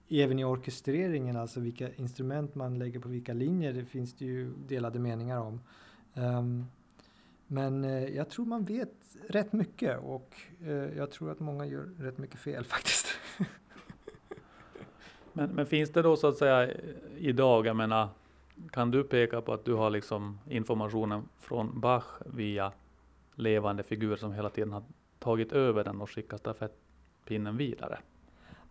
även 0.08 0.38
i 0.38 0.44
orkestreringen, 0.44 1.36
alltså 1.36 1.60
vilka 1.60 1.94
instrument 1.94 2.54
man 2.54 2.78
lägger 2.78 3.00
på 3.00 3.08
vilka 3.08 3.32
linjer, 3.32 3.72
det 3.72 3.84
finns 3.84 4.14
det 4.14 4.24
ju 4.24 4.52
delade 4.68 4.98
meningar 4.98 5.38
om. 5.38 5.60
Um, 6.14 6.66
men 7.52 7.84
eh, 7.84 8.04
jag 8.04 8.30
tror 8.30 8.46
man 8.46 8.64
vet 8.64 9.16
rätt 9.28 9.52
mycket 9.52 9.98
och 10.02 10.36
eh, 10.64 10.96
jag 10.96 11.10
tror 11.10 11.30
att 11.30 11.40
många 11.40 11.66
gör 11.66 11.90
rätt 11.98 12.18
mycket 12.18 12.40
fel 12.40 12.64
faktiskt. 12.74 13.06
men, 15.32 15.50
men, 15.50 15.66
finns 15.66 15.90
det 15.90 16.02
då 16.02 16.16
så 16.16 16.26
att 16.26 16.36
säga 16.36 16.62
eh, 16.62 16.74
idag, 17.16 17.66
jag 17.66 17.76
menar, 17.76 18.08
kan 18.70 18.90
du 18.90 19.04
peka 19.04 19.40
på 19.40 19.52
att 19.52 19.64
du 19.64 19.74
har 19.74 19.90
liksom 19.90 20.38
informationen 20.48 21.28
från 21.38 21.80
Bach 21.80 22.04
via 22.26 22.72
levande 23.34 23.82
figurer 23.82 24.16
som 24.16 24.32
hela 24.32 24.50
tiden 24.50 24.72
har 24.72 24.82
tagit 25.18 25.52
över 25.52 25.84
den 25.84 26.00
och 26.00 26.10
skickat 26.10 26.40
stafettpinnen 26.40 27.56
vidare? 27.56 27.98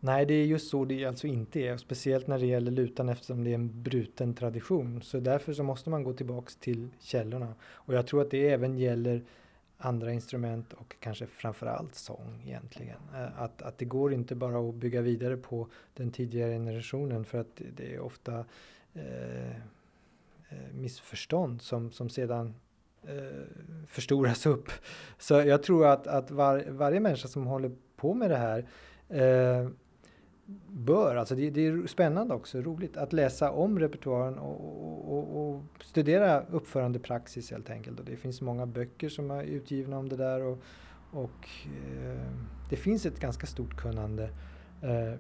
Nej, 0.02 0.26
det 0.26 0.34
är 0.34 0.46
just 0.46 0.70
så 0.70 0.86
det 0.86 1.06
alltså 1.06 1.28
inte 1.28 1.60
är, 1.60 1.78
speciellt 1.78 2.28
när 2.28 2.40
det 2.40 2.46
gäller 2.46 2.72
lutan 2.72 3.10
eftersom 3.10 3.44
det 3.44 3.50
är 3.50 3.56
en 3.56 3.84
bruten 3.84 4.34
tradition. 4.34 5.02
Så 5.02 5.20
därför 5.20 5.54
så 5.54 5.64
måste 5.64 5.90
man 5.90 6.04
gå 6.04 6.14
tillbaks 6.14 6.56
till 6.56 6.90
källorna. 7.00 7.54
Och 7.64 7.94
jag 7.94 8.08
tror 8.08 8.22
att 8.22 8.32
det 8.32 8.50
även 8.50 8.78
gäller 8.78 9.24
andra 9.78 10.14
instrument 10.14 10.74
och 10.74 10.96
kanske 11.00 11.28
framförallt 11.28 11.96
sång 11.96 12.42
egentligen. 12.46 13.00
Eh, 13.16 13.42
att, 13.42 13.62
att 13.62 13.78
det 13.78 13.86
går 13.86 14.14
inte 14.14 14.36
bara 14.36 14.70
att 14.70 14.76
bygga 14.76 15.02
vidare 15.02 15.38
på 15.38 15.68
den 15.94 16.12
tidigare 16.12 16.52
generationen 16.52 17.26
för 17.26 17.38
att 17.38 17.62
det 17.76 17.94
är 17.94 18.00
ofta 18.00 18.46
eh, 18.94 19.50
eh, 20.50 20.74
missförstånd 20.74 21.62
som, 21.62 21.92
som 21.92 22.10
sedan 22.10 22.54
eh, 23.04 23.16
förstoras 23.88 24.46
upp. 24.46 24.72
Så 25.18 25.34
jag 25.34 25.64
tror 25.64 25.88
att, 25.88 26.08
att 26.08 26.32
var, 26.32 26.66
varje 26.70 27.00
människa 27.00 27.28
som 27.28 27.48
håller 27.48 27.72
på 27.96 28.14
med 28.14 28.30
det 28.30 28.38
här 28.38 28.68
eh, 29.10 29.70
bör, 30.68 31.16
alltså 31.16 31.36
det, 31.36 31.50
det, 31.50 31.68
är 31.68 31.88
spännande 31.88 32.34
också, 32.34 32.62
roligt 32.62 32.98
att 32.98 33.14
läsa 33.14 33.52
om 33.52 33.80
repertoaren 33.80 34.40
och, 34.40 35.18
och, 35.18 35.50
och, 35.50 35.64
studera 35.82 36.42
uppförandepraxis 36.52 37.52
helt 37.52 37.70
enkelt. 37.70 38.00
Och 38.00 38.06
det 38.06 38.16
finns 38.16 38.42
många 38.42 38.66
böcker 38.66 39.10
som 39.10 39.32
är 39.32 39.44
utgivna 39.44 39.98
om 39.98 40.10
det 40.10 40.16
där 40.16 40.42
och, 40.42 40.60
och 41.12 41.50
eh, 41.66 42.32
det 42.70 42.76
finns 42.76 43.06
ett 43.06 43.20
ganska 43.20 43.48
stort 43.48 43.78
kunnande 43.78 44.30
Eh, 44.82 45.14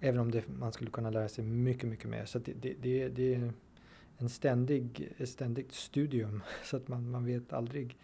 även 0.00 0.20
om 0.20 0.30
det, 0.30 0.48
man 0.48 0.72
skulle 0.72 0.90
kunna 0.90 1.10
lära 1.10 1.28
sig 1.28 1.44
mycket, 1.44 1.88
mycket 1.88 2.10
mer. 2.10 2.24
Så 2.24 2.38
det, 2.38 2.52
det, 2.52 2.74
det, 2.82 3.08
det 3.08 3.34
är 3.34 3.52
en 4.18 4.28
ständig, 4.28 5.12
ett 5.18 5.28
ständigt 5.28 5.72
studium 5.72 6.42
så 6.64 6.76
att 6.76 6.88
man, 6.88 7.10
man 7.10 7.24
vet 7.24 7.52
aldrig 7.52 7.98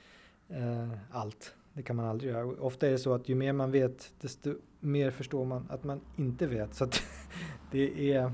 eh, 0.48 0.92
allt. 1.10 1.54
Det 1.80 1.84
kan 1.84 1.96
man 1.96 2.06
aldrig 2.06 2.32
göra. 2.32 2.46
Ofta 2.46 2.86
är 2.86 2.90
det 2.90 2.98
så 2.98 3.14
att 3.14 3.28
ju 3.28 3.34
mer 3.34 3.52
man 3.52 3.70
vet 3.70 4.12
desto 4.20 4.54
mer 4.80 5.10
förstår 5.10 5.44
man 5.44 5.66
att 5.70 5.84
man 5.84 6.00
inte 6.16 6.46
vet. 6.46 6.74
Så 6.74 6.88
det 7.70 8.12
är 8.12 8.32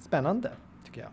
spännande 0.00 0.52
tycker 0.84 1.00
jag. 1.00 1.10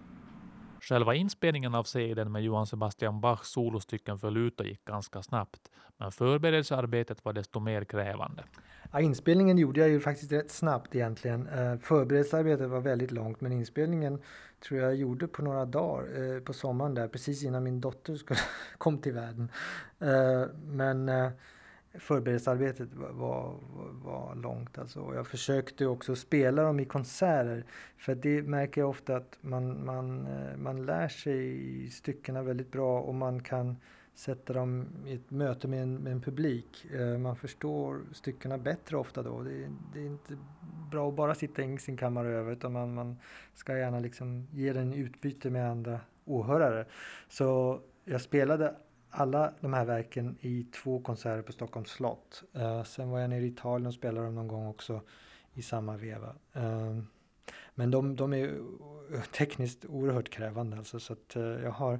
Själva 0.81 1.15
inspelningen 1.15 1.75
av 1.75 1.83
seden 1.83 2.31
med 2.31 2.43
Johann 2.43 2.67
Sebastian 2.67 3.21
Bachs 3.21 3.49
solostycken 3.49 4.19
för 4.19 4.31
luta 4.31 4.63
gick 4.63 4.85
ganska 4.85 5.23
snabbt, 5.23 5.71
men 5.97 6.11
förberedelsearbetet 6.11 7.25
var 7.25 7.33
desto 7.33 7.59
mer 7.59 7.83
krävande. 7.83 8.43
Ja, 8.91 9.01
inspelningen 9.01 9.57
gjorde 9.57 9.79
jag 9.79 9.89
ju 9.89 9.99
faktiskt 9.99 10.31
rätt 10.31 10.51
snabbt 10.51 10.95
egentligen. 10.95 11.47
Eh, 11.47 11.77
förberedelsearbetet 11.79 12.69
var 12.69 12.81
väldigt 12.81 13.11
långt, 13.11 13.41
men 13.41 13.51
inspelningen 13.51 14.21
tror 14.59 14.79
jag 14.79 14.95
gjorde 14.95 15.27
på 15.27 15.41
några 15.41 15.65
dagar 15.65 16.35
eh, 16.35 16.39
på 16.39 16.53
sommaren 16.53 16.93
där, 16.93 17.07
precis 17.07 17.43
innan 17.43 17.63
min 17.63 17.81
dotter 17.81 18.15
skulle, 18.15 18.39
kom 18.77 18.97
till 18.97 19.13
världen. 19.13 19.51
Eh, 19.99 20.43
men 20.65 21.09
eh, 21.09 21.29
förberedelsearbetet 21.93 22.89
var, 22.93 23.11
var, 23.11 23.55
var 24.03 24.35
långt 24.35 24.77
alltså. 24.77 24.99
Och 24.99 25.15
jag 25.15 25.27
försökte 25.27 25.85
också 25.85 26.15
spela 26.15 26.63
dem 26.63 26.79
i 26.79 26.85
konserter. 26.85 27.65
För 27.97 28.15
det 28.15 28.41
märker 28.41 28.81
jag 28.81 28.89
ofta 28.89 29.15
att 29.15 29.37
man, 29.41 29.85
man, 29.85 30.27
eh, 30.27 30.57
man 30.57 30.85
lär 30.85 31.07
sig 31.07 31.89
styckena 31.89 32.43
väldigt 32.43 32.71
bra 32.71 33.01
och 33.01 33.15
man 33.15 33.43
kan 33.43 33.77
sätta 34.19 34.53
dem 34.53 34.87
i 35.05 35.13
ett 35.13 35.31
möte 35.31 35.67
med 35.67 35.83
en, 35.83 35.95
med 35.95 36.11
en 36.11 36.21
publik. 36.21 36.85
Eh, 36.93 37.17
man 37.17 37.35
förstår 37.35 38.01
styckena 38.11 38.57
bättre 38.57 38.97
ofta 38.97 39.23
då. 39.23 39.43
Det, 39.43 39.69
det, 39.93 39.99
är 39.99 40.05
inte 40.05 40.37
bra 40.91 41.09
att 41.09 41.15
bara 41.15 41.35
sitta 41.35 41.63
i 41.63 41.77
sin 41.77 41.97
kammare 41.97 42.29
över 42.29 42.51
utan 42.51 42.73
man, 42.73 42.93
man 42.93 43.17
ska 43.53 43.77
gärna 43.77 43.99
liksom 43.99 44.47
ge 44.51 44.73
den 44.73 44.93
utbyte 44.93 45.49
med 45.49 45.71
andra 45.71 45.99
åhörare. 46.25 46.85
Så 47.29 47.79
jag 48.05 48.21
spelade 48.21 48.75
alla 49.09 49.53
de 49.59 49.73
här 49.73 49.85
verken 49.85 50.37
i 50.41 50.63
två 50.63 50.99
konserter 51.01 51.41
på 51.41 51.51
Stockholms 51.51 51.89
slott. 51.89 52.43
Uh, 52.55 52.83
sen 52.83 53.09
var 53.09 53.19
jag 53.19 53.29
nere 53.29 53.43
i 53.43 53.47
Italien 53.47 53.87
och 53.87 53.93
spelade 53.93 54.25
dem 54.25 54.35
någon 54.35 54.47
gång 54.47 54.67
också 54.67 55.01
i 55.53 55.61
samma 55.61 55.97
veva. 55.97 56.35
Uh, 56.57 56.99
men 57.75 57.91
de, 57.91 58.15
de, 58.15 58.33
är 58.33 58.59
tekniskt 59.37 59.85
oerhört 59.85 60.29
krävande 60.29 60.77
alltså, 60.77 60.99
så 60.99 61.13
att 61.13 61.35
uh, 61.35 61.43
jag 61.43 61.71
har 61.71 61.99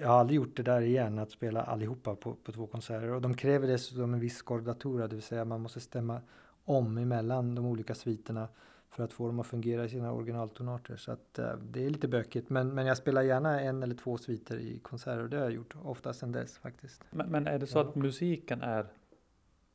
jag 0.00 0.08
har 0.08 0.20
aldrig 0.20 0.36
gjort 0.36 0.56
det 0.56 0.62
där 0.62 0.80
igen, 0.80 1.18
att 1.18 1.30
spela 1.30 1.62
allihopa 1.62 2.14
på, 2.14 2.34
på 2.34 2.52
två 2.52 2.66
konserter. 2.66 3.10
Och 3.10 3.22
de 3.22 3.34
kräver 3.34 3.68
dessutom 3.68 4.14
en 4.14 4.20
viss 4.20 4.36
skordatura, 4.36 5.08
det 5.08 5.14
vill 5.14 5.22
säga 5.22 5.44
man 5.44 5.60
måste 5.60 5.80
stämma 5.80 6.20
om 6.64 6.98
emellan 6.98 7.54
de 7.54 7.66
olika 7.66 7.94
sviterna 7.94 8.48
för 8.90 9.04
att 9.04 9.12
få 9.12 9.26
dem 9.26 9.40
att 9.40 9.46
fungera 9.46 9.84
i 9.84 9.88
sina 9.88 10.12
originaltonarter. 10.12 10.96
Så 10.96 11.12
att, 11.12 11.38
uh, 11.38 11.52
det 11.70 11.84
är 11.84 11.90
lite 11.90 12.08
bökigt. 12.08 12.50
Men, 12.50 12.74
men 12.74 12.86
jag 12.86 12.96
spelar 12.96 13.22
gärna 13.22 13.60
en 13.60 13.82
eller 13.82 13.94
två 13.94 14.18
sviter 14.18 14.58
i 14.58 14.78
konserter 14.78 15.22
och 15.22 15.28
det 15.28 15.36
har 15.36 15.44
jag 15.44 15.52
gjort 15.52 15.74
ofta 15.82 16.12
sedan 16.12 16.32
dess 16.32 16.58
faktiskt. 16.58 17.04
Men, 17.10 17.30
men 17.30 17.46
är 17.46 17.58
det 17.58 17.66
så 17.66 17.78
ja. 17.78 17.82
att 17.82 17.94
musiken 17.94 18.62
är 18.62 18.86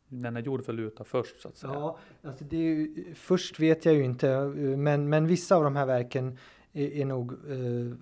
den 0.10 0.38
är 0.38 0.42
gjord 0.42 0.66
för 0.66 0.74
luta 0.74 1.04
först 1.04 1.42
så 1.42 1.48
att 1.48 1.58
säga? 1.58 1.74
Ja, 1.74 1.98
alltså 2.22 2.44
det 2.44 2.58
ju, 2.58 3.14
först 3.16 3.60
vet 3.60 3.86
jag 3.86 3.96
ju 3.96 4.04
inte. 4.04 4.46
Men, 4.78 5.10
men 5.10 5.28
vissa 5.28 5.56
av 5.56 5.64
de 5.64 5.76
här 5.76 5.86
verken 5.86 6.38
är, 6.74 6.88
är 6.88 7.06
nog 7.06 7.32
uh, 7.50 7.96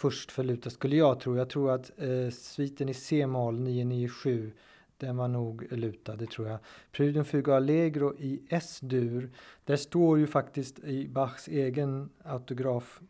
först 0.00 0.32
för 0.32 0.44
luta 0.44 0.70
skulle 0.70 0.96
jag 0.96 1.20
tro. 1.20 1.36
Jag 1.36 1.48
tror 1.48 1.70
att 1.70 1.90
eh, 1.98 2.30
sviten 2.30 2.88
i 2.88 2.94
C-moll 2.94 3.60
997 3.60 4.52
den 4.96 5.16
var 5.16 5.28
nog 5.28 5.72
luta, 5.72 6.16
det 6.16 6.26
tror 6.26 6.48
jag. 6.48 6.58
Preludium 6.92 7.24
Fuga 7.24 7.56
Allegro 7.56 8.14
i 8.18 8.42
S-dur, 8.48 9.30
där 9.64 9.76
står 9.76 10.18
ju 10.18 10.26
faktiskt 10.26 10.78
i 10.78 11.08
Bachs 11.08 11.48
egen 11.48 12.10
autograf 12.22 13.00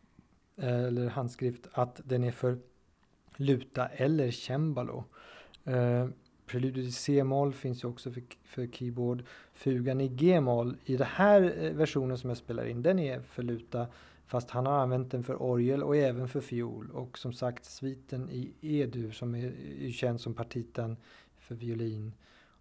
eh, 0.56 0.84
eller 0.84 1.08
handskrift 1.08 1.66
att 1.72 2.00
den 2.04 2.24
är 2.24 2.32
för 2.32 2.58
luta 3.36 3.86
eller 3.86 4.30
cembalo. 4.30 5.04
Eh, 5.64 6.08
Preludiet 6.46 6.88
i 6.88 6.92
C-moll 6.92 7.52
finns 7.52 7.84
ju 7.84 7.88
också 7.88 8.12
för, 8.12 8.22
för 8.44 8.66
keyboard. 8.66 9.22
Fugan 9.54 10.00
i 10.00 10.08
G-moll, 10.08 10.76
i 10.84 10.96
den 10.96 11.06
här 11.10 11.54
eh, 11.58 11.72
versionen 11.72 12.18
som 12.18 12.30
jag 12.30 12.36
spelar 12.36 12.64
in, 12.64 12.82
den 12.82 12.98
är 12.98 13.20
för 13.20 13.42
luta. 13.42 13.86
Fast 14.30 14.50
han 14.50 14.66
har 14.66 14.78
använt 14.78 15.10
den 15.10 15.22
för 15.22 15.42
orgel 15.42 15.82
och 15.82 15.96
även 15.96 16.28
för 16.28 16.40
fiol. 16.40 16.90
Och 16.90 17.18
som 17.18 17.32
sagt 17.32 17.64
sviten 17.64 18.30
i 18.30 18.52
E-dur 18.60 19.10
som 19.10 19.34
är, 19.34 19.52
är 19.80 19.90
känd 19.90 20.20
som 20.20 20.34
partitan 20.34 20.96
för 21.38 21.54
violin. 21.54 22.12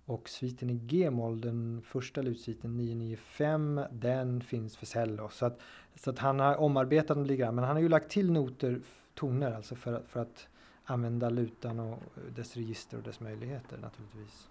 Och 0.05 0.29
sviten 0.29 0.69
i 0.69 0.75
G-moll, 0.75 1.41
den 1.41 1.81
första 1.85 2.21
lutsviten 2.21 2.77
995, 2.77 3.81
den 3.91 4.41
finns 4.41 4.77
för 4.77 4.85
cello. 4.85 5.29
Så 5.29 5.45
att, 5.45 5.59
så 5.95 6.09
att 6.09 6.19
han 6.19 6.39
har 6.39 6.61
omarbetat 6.61 7.17
den 7.17 7.27
lite 7.27 7.35
grann, 7.41 7.55
men 7.55 7.63
han 7.63 7.75
har 7.75 7.81
ju 7.81 7.89
lagt 7.89 8.11
till 8.11 8.31
noter, 8.31 8.81
toner 9.13 9.51
alltså 9.51 9.75
för, 9.75 10.03
för 10.07 10.19
att 10.19 10.47
använda 10.83 11.29
lutan 11.29 11.79
och 11.79 11.99
dess 12.35 12.55
register 12.55 12.97
och 12.97 13.03
dess 13.03 13.19
möjligheter 13.19 13.77
naturligtvis. 13.77 14.48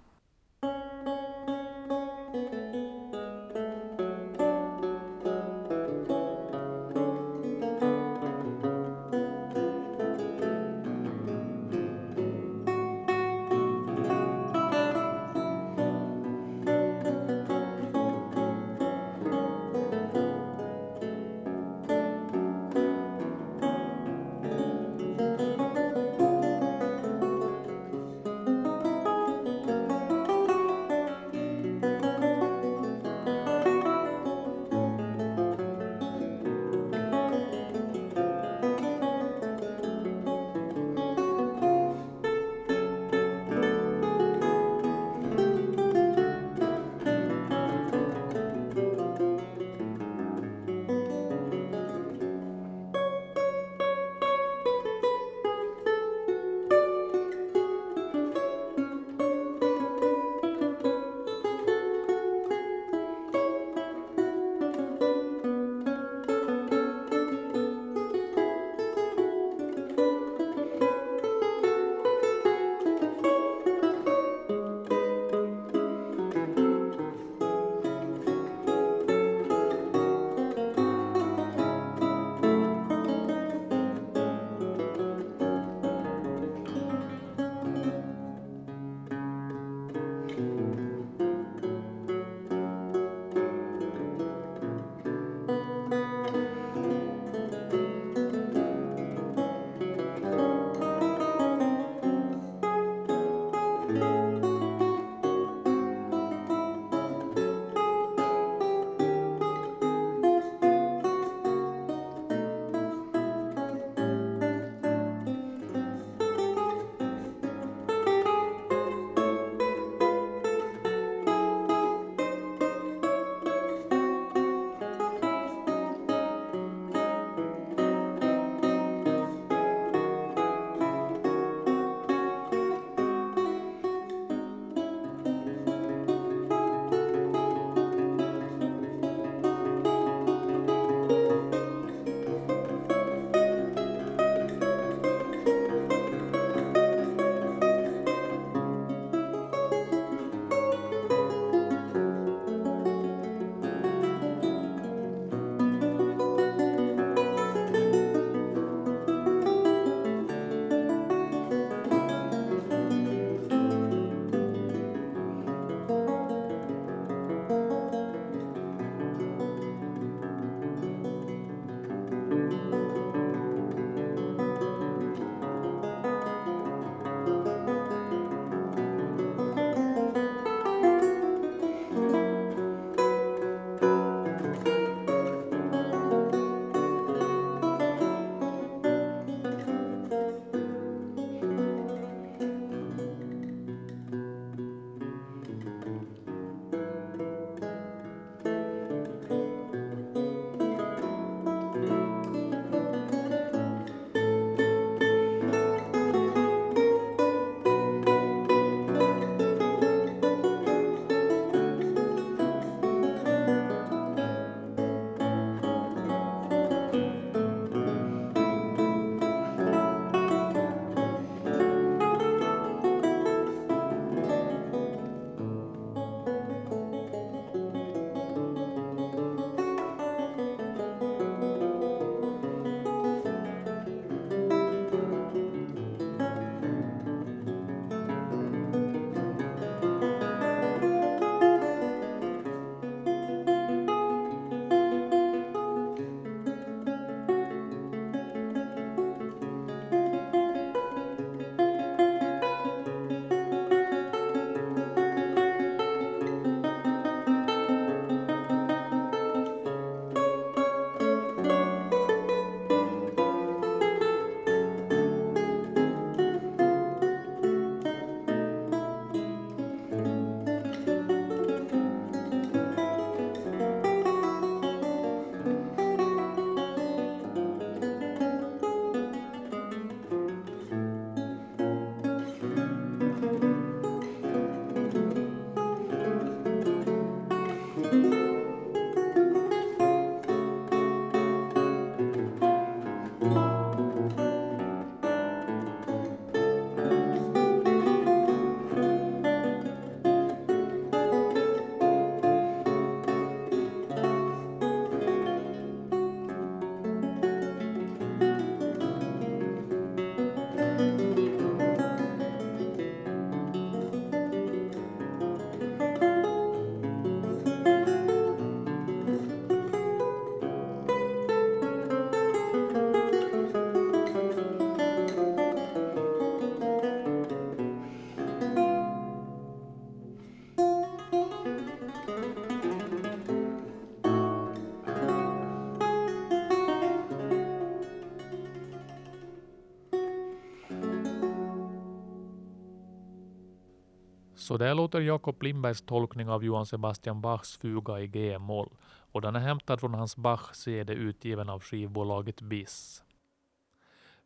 Så 344.49 344.57
där 344.57 344.75
låter 344.75 345.01
Jakob 345.01 345.43
Lindbergs 345.43 345.83
tolkning 345.83 346.29
av 346.29 346.45
Johann 346.45 346.67
Sebastian 346.67 347.21
Bachs 347.21 347.57
fuga 347.57 348.01
i 348.01 348.07
G-moll 348.07 348.77
och 349.13 349.21
den 349.21 349.37
är 349.37 349.41
hämtad 349.41 349.81
från 349.81 349.95
hans 349.95 350.17
Bach-CD 350.17 350.93
utgiven 350.93 351.49
av 351.49 351.63
skivbolaget 351.63 352.41
BIS. 352.41 353.05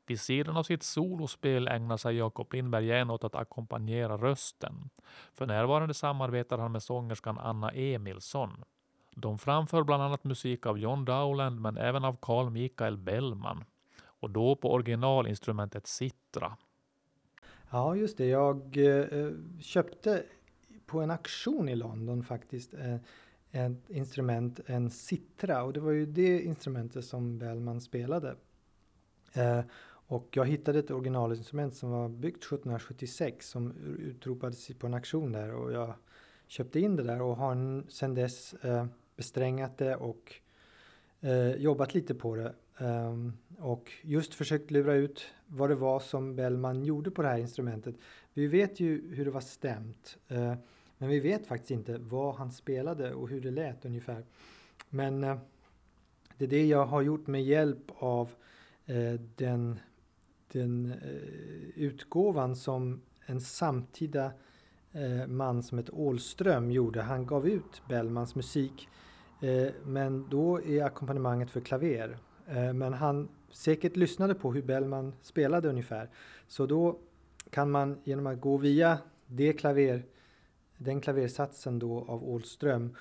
Vid 0.06 0.20
sidan 0.20 0.56
av 0.56 0.62
sitt 0.62 0.82
solospel 0.82 1.68
ägnar 1.68 1.96
sig 1.96 2.16
Jakob 2.16 2.52
Lindberg 2.52 2.86
gärna 2.86 3.12
åt 3.12 3.24
att 3.24 3.34
ackompanjera 3.34 4.16
rösten. 4.16 4.90
För 5.32 5.46
närvarande 5.46 5.94
samarbetar 5.94 6.58
han 6.58 6.72
med 6.72 6.82
sångerskan 6.82 7.38
Anna 7.38 7.70
Emilsson. 7.70 8.64
De 9.14 9.38
framför 9.38 9.82
bland 9.82 10.02
annat 10.02 10.24
musik 10.24 10.66
av 10.66 10.78
John 10.78 11.04
Dowland 11.04 11.60
men 11.60 11.76
även 11.76 12.04
av 12.04 12.16
Carl 12.20 12.50
Michael 12.50 12.96
Bellman 12.96 13.64
och 14.04 14.30
då 14.30 14.56
på 14.56 14.72
originalinstrumentet 14.72 15.86
Citra. 15.86 16.56
Ja, 17.72 17.96
just 17.96 18.18
det. 18.18 18.26
Jag 18.26 18.76
eh, 18.76 19.18
eh, 19.18 19.32
köpte 19.60 20.22
på 20.86 21.00
en 21.00 21.10
auktion 21.10 21.68
i 21.68 21.76
London 21.76 22.22
faktiskt 22.22 22.74
eh, 22.74 22.94
ett 23.50 23.90
instrument, 23.90 24.60
en 24.66 24.90
Citra, 24.90 25.62
och 25.62 25.72
det 25.72 25.80
var 25.80 25.90
ju 25.92 26.06
det 26.06 26.42
instrumentet 26.42 27.04
som 27.04 27.38
Bellman 27.38 27.80
spelade. 27.80 28.36
Eh, 29.34 29.60
och 30.06 30.28
jag 30.30 30.46
hittade 30.46 30.78
ett 30.78 30.90
originalinstrument 30.90 31.74
som 31.74 31.90
var 31.90 32.08
byggt 32.08 32.44
1776 32.44 33.48
som 33.48 33.72
utropades 33.98 34.68
på 34.78 34.86
en 34.86 34.94
auktion 34.94 35.32
där 35.32 35.54
och 35.54 35.72
jag 35.72 35.94
köpte 36.46 36.80
in 36.80 36.96
det 36.96 37.02
där 37.02 37.22
och 37.22 37.36
har 37.36 37.90
sedan 37.90 38.14
dess 38.14 38.54
eh, 38.54 38.86
besträngat 39.16 39.78
det 39.78 39.96
och 39.96 40.34
eh, 41.20 41.54
jobbat 41.54 41.94
lite 41.94 42.14
på 42.14 42.36
det. 42.36 42.54
Um, 42.78 43.32
och 43.58 43.92
just 44.02 44.34
försökt 44.34 44.70
lura 44.70 44.94
ut 44.94 45.24
vad 45.46 45.70
det 45.70 45.74
var 45.74 46.00
som 46.00 46.36
Bellman 46.36 46.84
gjorde 46.84 47.10
på 47.10 47.22
det 47.22 47.28
här 47.28 47.38
instrumentet. 47.38 47.94
Vi 48.34 48.46
vet 48.46 48.80
ju 48.80 49.14
hur 49.14 49.24
det 49.24 49.30
var 49.30 49.40
stämt, 49.40 50.18
uh, 50.30 50.54
men 50.98 51.08
vi 51.08 51.20
vet 51.20 51.46
faktiskt 51.46 51.70
inte 51.70 51.98
vad 51.98 52.34
han 52.34 52.52
spelade 52.52 53.14
och 53.14 53.28
hur 53.28 53.40
det 53.40 53.50
lät 53.50 53.84
ungefär. 53.84 54.24
Men 54.88 55.24
uh, 55.24 55.36
det 56.36 56.44
är 56.44 56.48
det 56.48 56.66
jag 56.66 56.86
har 56.86 57.02
gjort 57.02 57.26
med 57.26 57.44
hjälp 57.44 57.90
av 57.98 58.30
uh, 58.90 59.20
den, 59.36 59.78
den 60.52 60.94
utgåvan 61.74 62.56
som 62.56 63.02
en 63.26 63.40
samtida 63.40 64.32
man 65.26 65.62
som 65.62 65.78
heter 65.78 65.94
Ålström 65.94 66.70
gjorde. 66.70 67.02
Han 67.02 67.26
gav 67.26 67.48
ut 67.48 67.82
Bellmans 67.88 68.34
musik 68.34 68.88
men 69.84 70.28
då 70.28 70.62
är 70.62 70.84
ackompanjemanget 70.84 71.50
för 71.50 71.60
klaver 71.60 72.18
Eh, 72.48 72.72
men 72.72 72.92
han 72.92 73.28
säkert 73.52 73.96
lyssnade 73.96 74.34
på 74.34 74.52
hur 74.52 74.62
Bellman 74.62 75.14
spelade 75.22 75.68
ungefär. 75.68 76.08
Så 76.46 76.66
då 76.66 76.98
kan 77.50 77.70
man 77.70 77.98
genom 78.04 78.26
att 78.26 78.40
gå 78.40 78.56
via 78.56 78.98
det 79.26 79.52
klaver, 79.52 80.02
den 80.76 81.00
klaversatsen 81.00 81.78
då 81.78 82.04
av 82.08 82.28
Ålström 82.28 82.96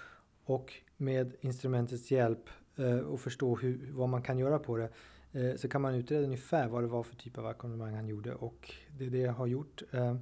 och 0.46 0.74
med 0.98 1.34
instrumentets 1.42 2.12
hjälp 2.12 2.50
eh, 2.76 2.98
och 2.98 3.20
förstå 3.20 3.56
hur, 3.56 3.92
vad 3.92 4.10
man 4.10 4.22
kan 4.22 4.38
göra 4.40 4.60
på 4.60 4.78
det 4.78 4.90
eh, 5.32 5.56
så 5.56 5.70
kan 5.70 5.82
man 5.82 5.96
utreda 5.96 6.24
ungefär 6.24 6.68
vad 6.68 6.84
det 6.84 6.88
var 6.88 7.04
för 7.04 7.16
typ 7.16 7.38
av 7.38 7.46
ackompanjemang 7.46 7.96
han 7.96 8.08
gjorde 8.08 8.36
och 8.36 8.74
det 8.98 9.06
är 9.06 9.10
det 9.10 9.18
jag 9.18 9.34
har 9.34 9.48
gjort. 9.48 9.84
Eh, 9.92 10.16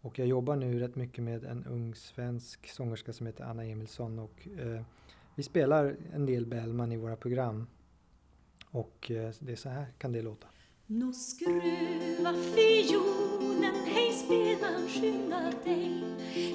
och 0.00 0.18
jag 0.18 0.28
jobbar 0.28 0.56
nu 0.56 0.78
rätt 0.78 0.96
mycket 0.96 1.24
med 1.24 1.44
en 1.44 1.64
ung 1.64 1.94
svensk 1.94 2.68
sångerska 2.68 3.12
som 3.12 3.26
heter 3.26 3.44
Anna 3.44 3.64
Emilsson 3.64 4.18
och 4.18 4.48
eh, 4.58 4.82
vi 5.34 5.42
spelar 5.42 5.96
en 6.12 6.26
del 6.26 6.46
Bellman 6.46 6.92
i 6.92 6.96
våra 6.96 7.16
program. 7.16 7.66
Och 8.72 9.10
eh, 9.10 9.30
det 9.38 9.52
är 9.52 9.56
så 9.56 9.68
här 9.68 9.86
kan 9.98 10.12
det 10.12 10.22
låta. 10.22 10.46
Nå 10.86 11.12
skruva 11.12 12.34
fiolen, 12.54 13.74
hej 13.86 14.12
spelman, 14.12 14.88
skynda 14.88 15.52
dig 15.64 16.04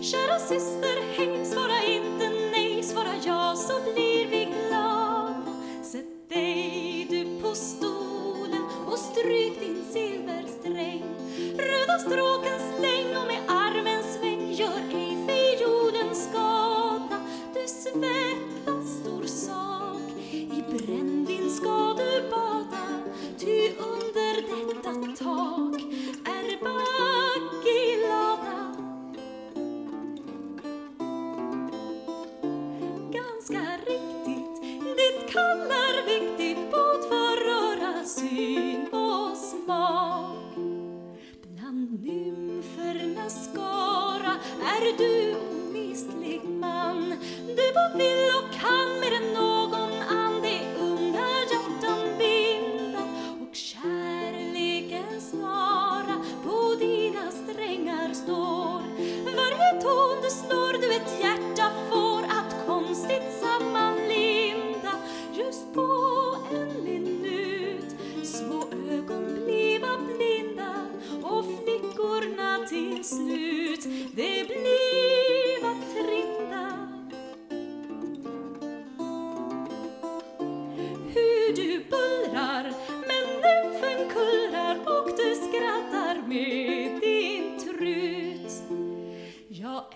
Kära 0.01 0.39
syster, 0.39 1.01
hej 1.17 1.45
svara 1.45 1.83
inte 1.83 2.29
nej 2.29 2.83
Svara 2.83 3.15
ja 3.25 3.55
så 3.55 3.93
blir 3.93 4.27
vi 4.27 4.45
glad 4.45 5.43
Sätt 5.83 6.29
dig 6.29 7.07
du 7.09 7.41
på 7.41 7.55
stolen 7.55 8.63
och 8.87 8.99
stryk 8.99 9.59
din 9.59 9.83
silversträng 9.91 11.03
Röda 11.57 11.99
stråken 11.99 12.59
släng! 12.77 12.97
see. 38.37 38.66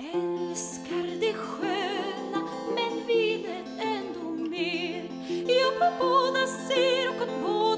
älskar 0.01 1.19
det 1.19 1.33
sköna 1.33 2.47
men 2.75 3.07
vinet 3.07 3.67
ändå 3.79 4.49
mer. 4.49 5.03
Jag 5.47 5.79
på 5.79 6.05
båda 6.05 6.47
ser 6.47 7.09
och 7.09 7.21
åt 7.21 7.41
båda 7.41 7.70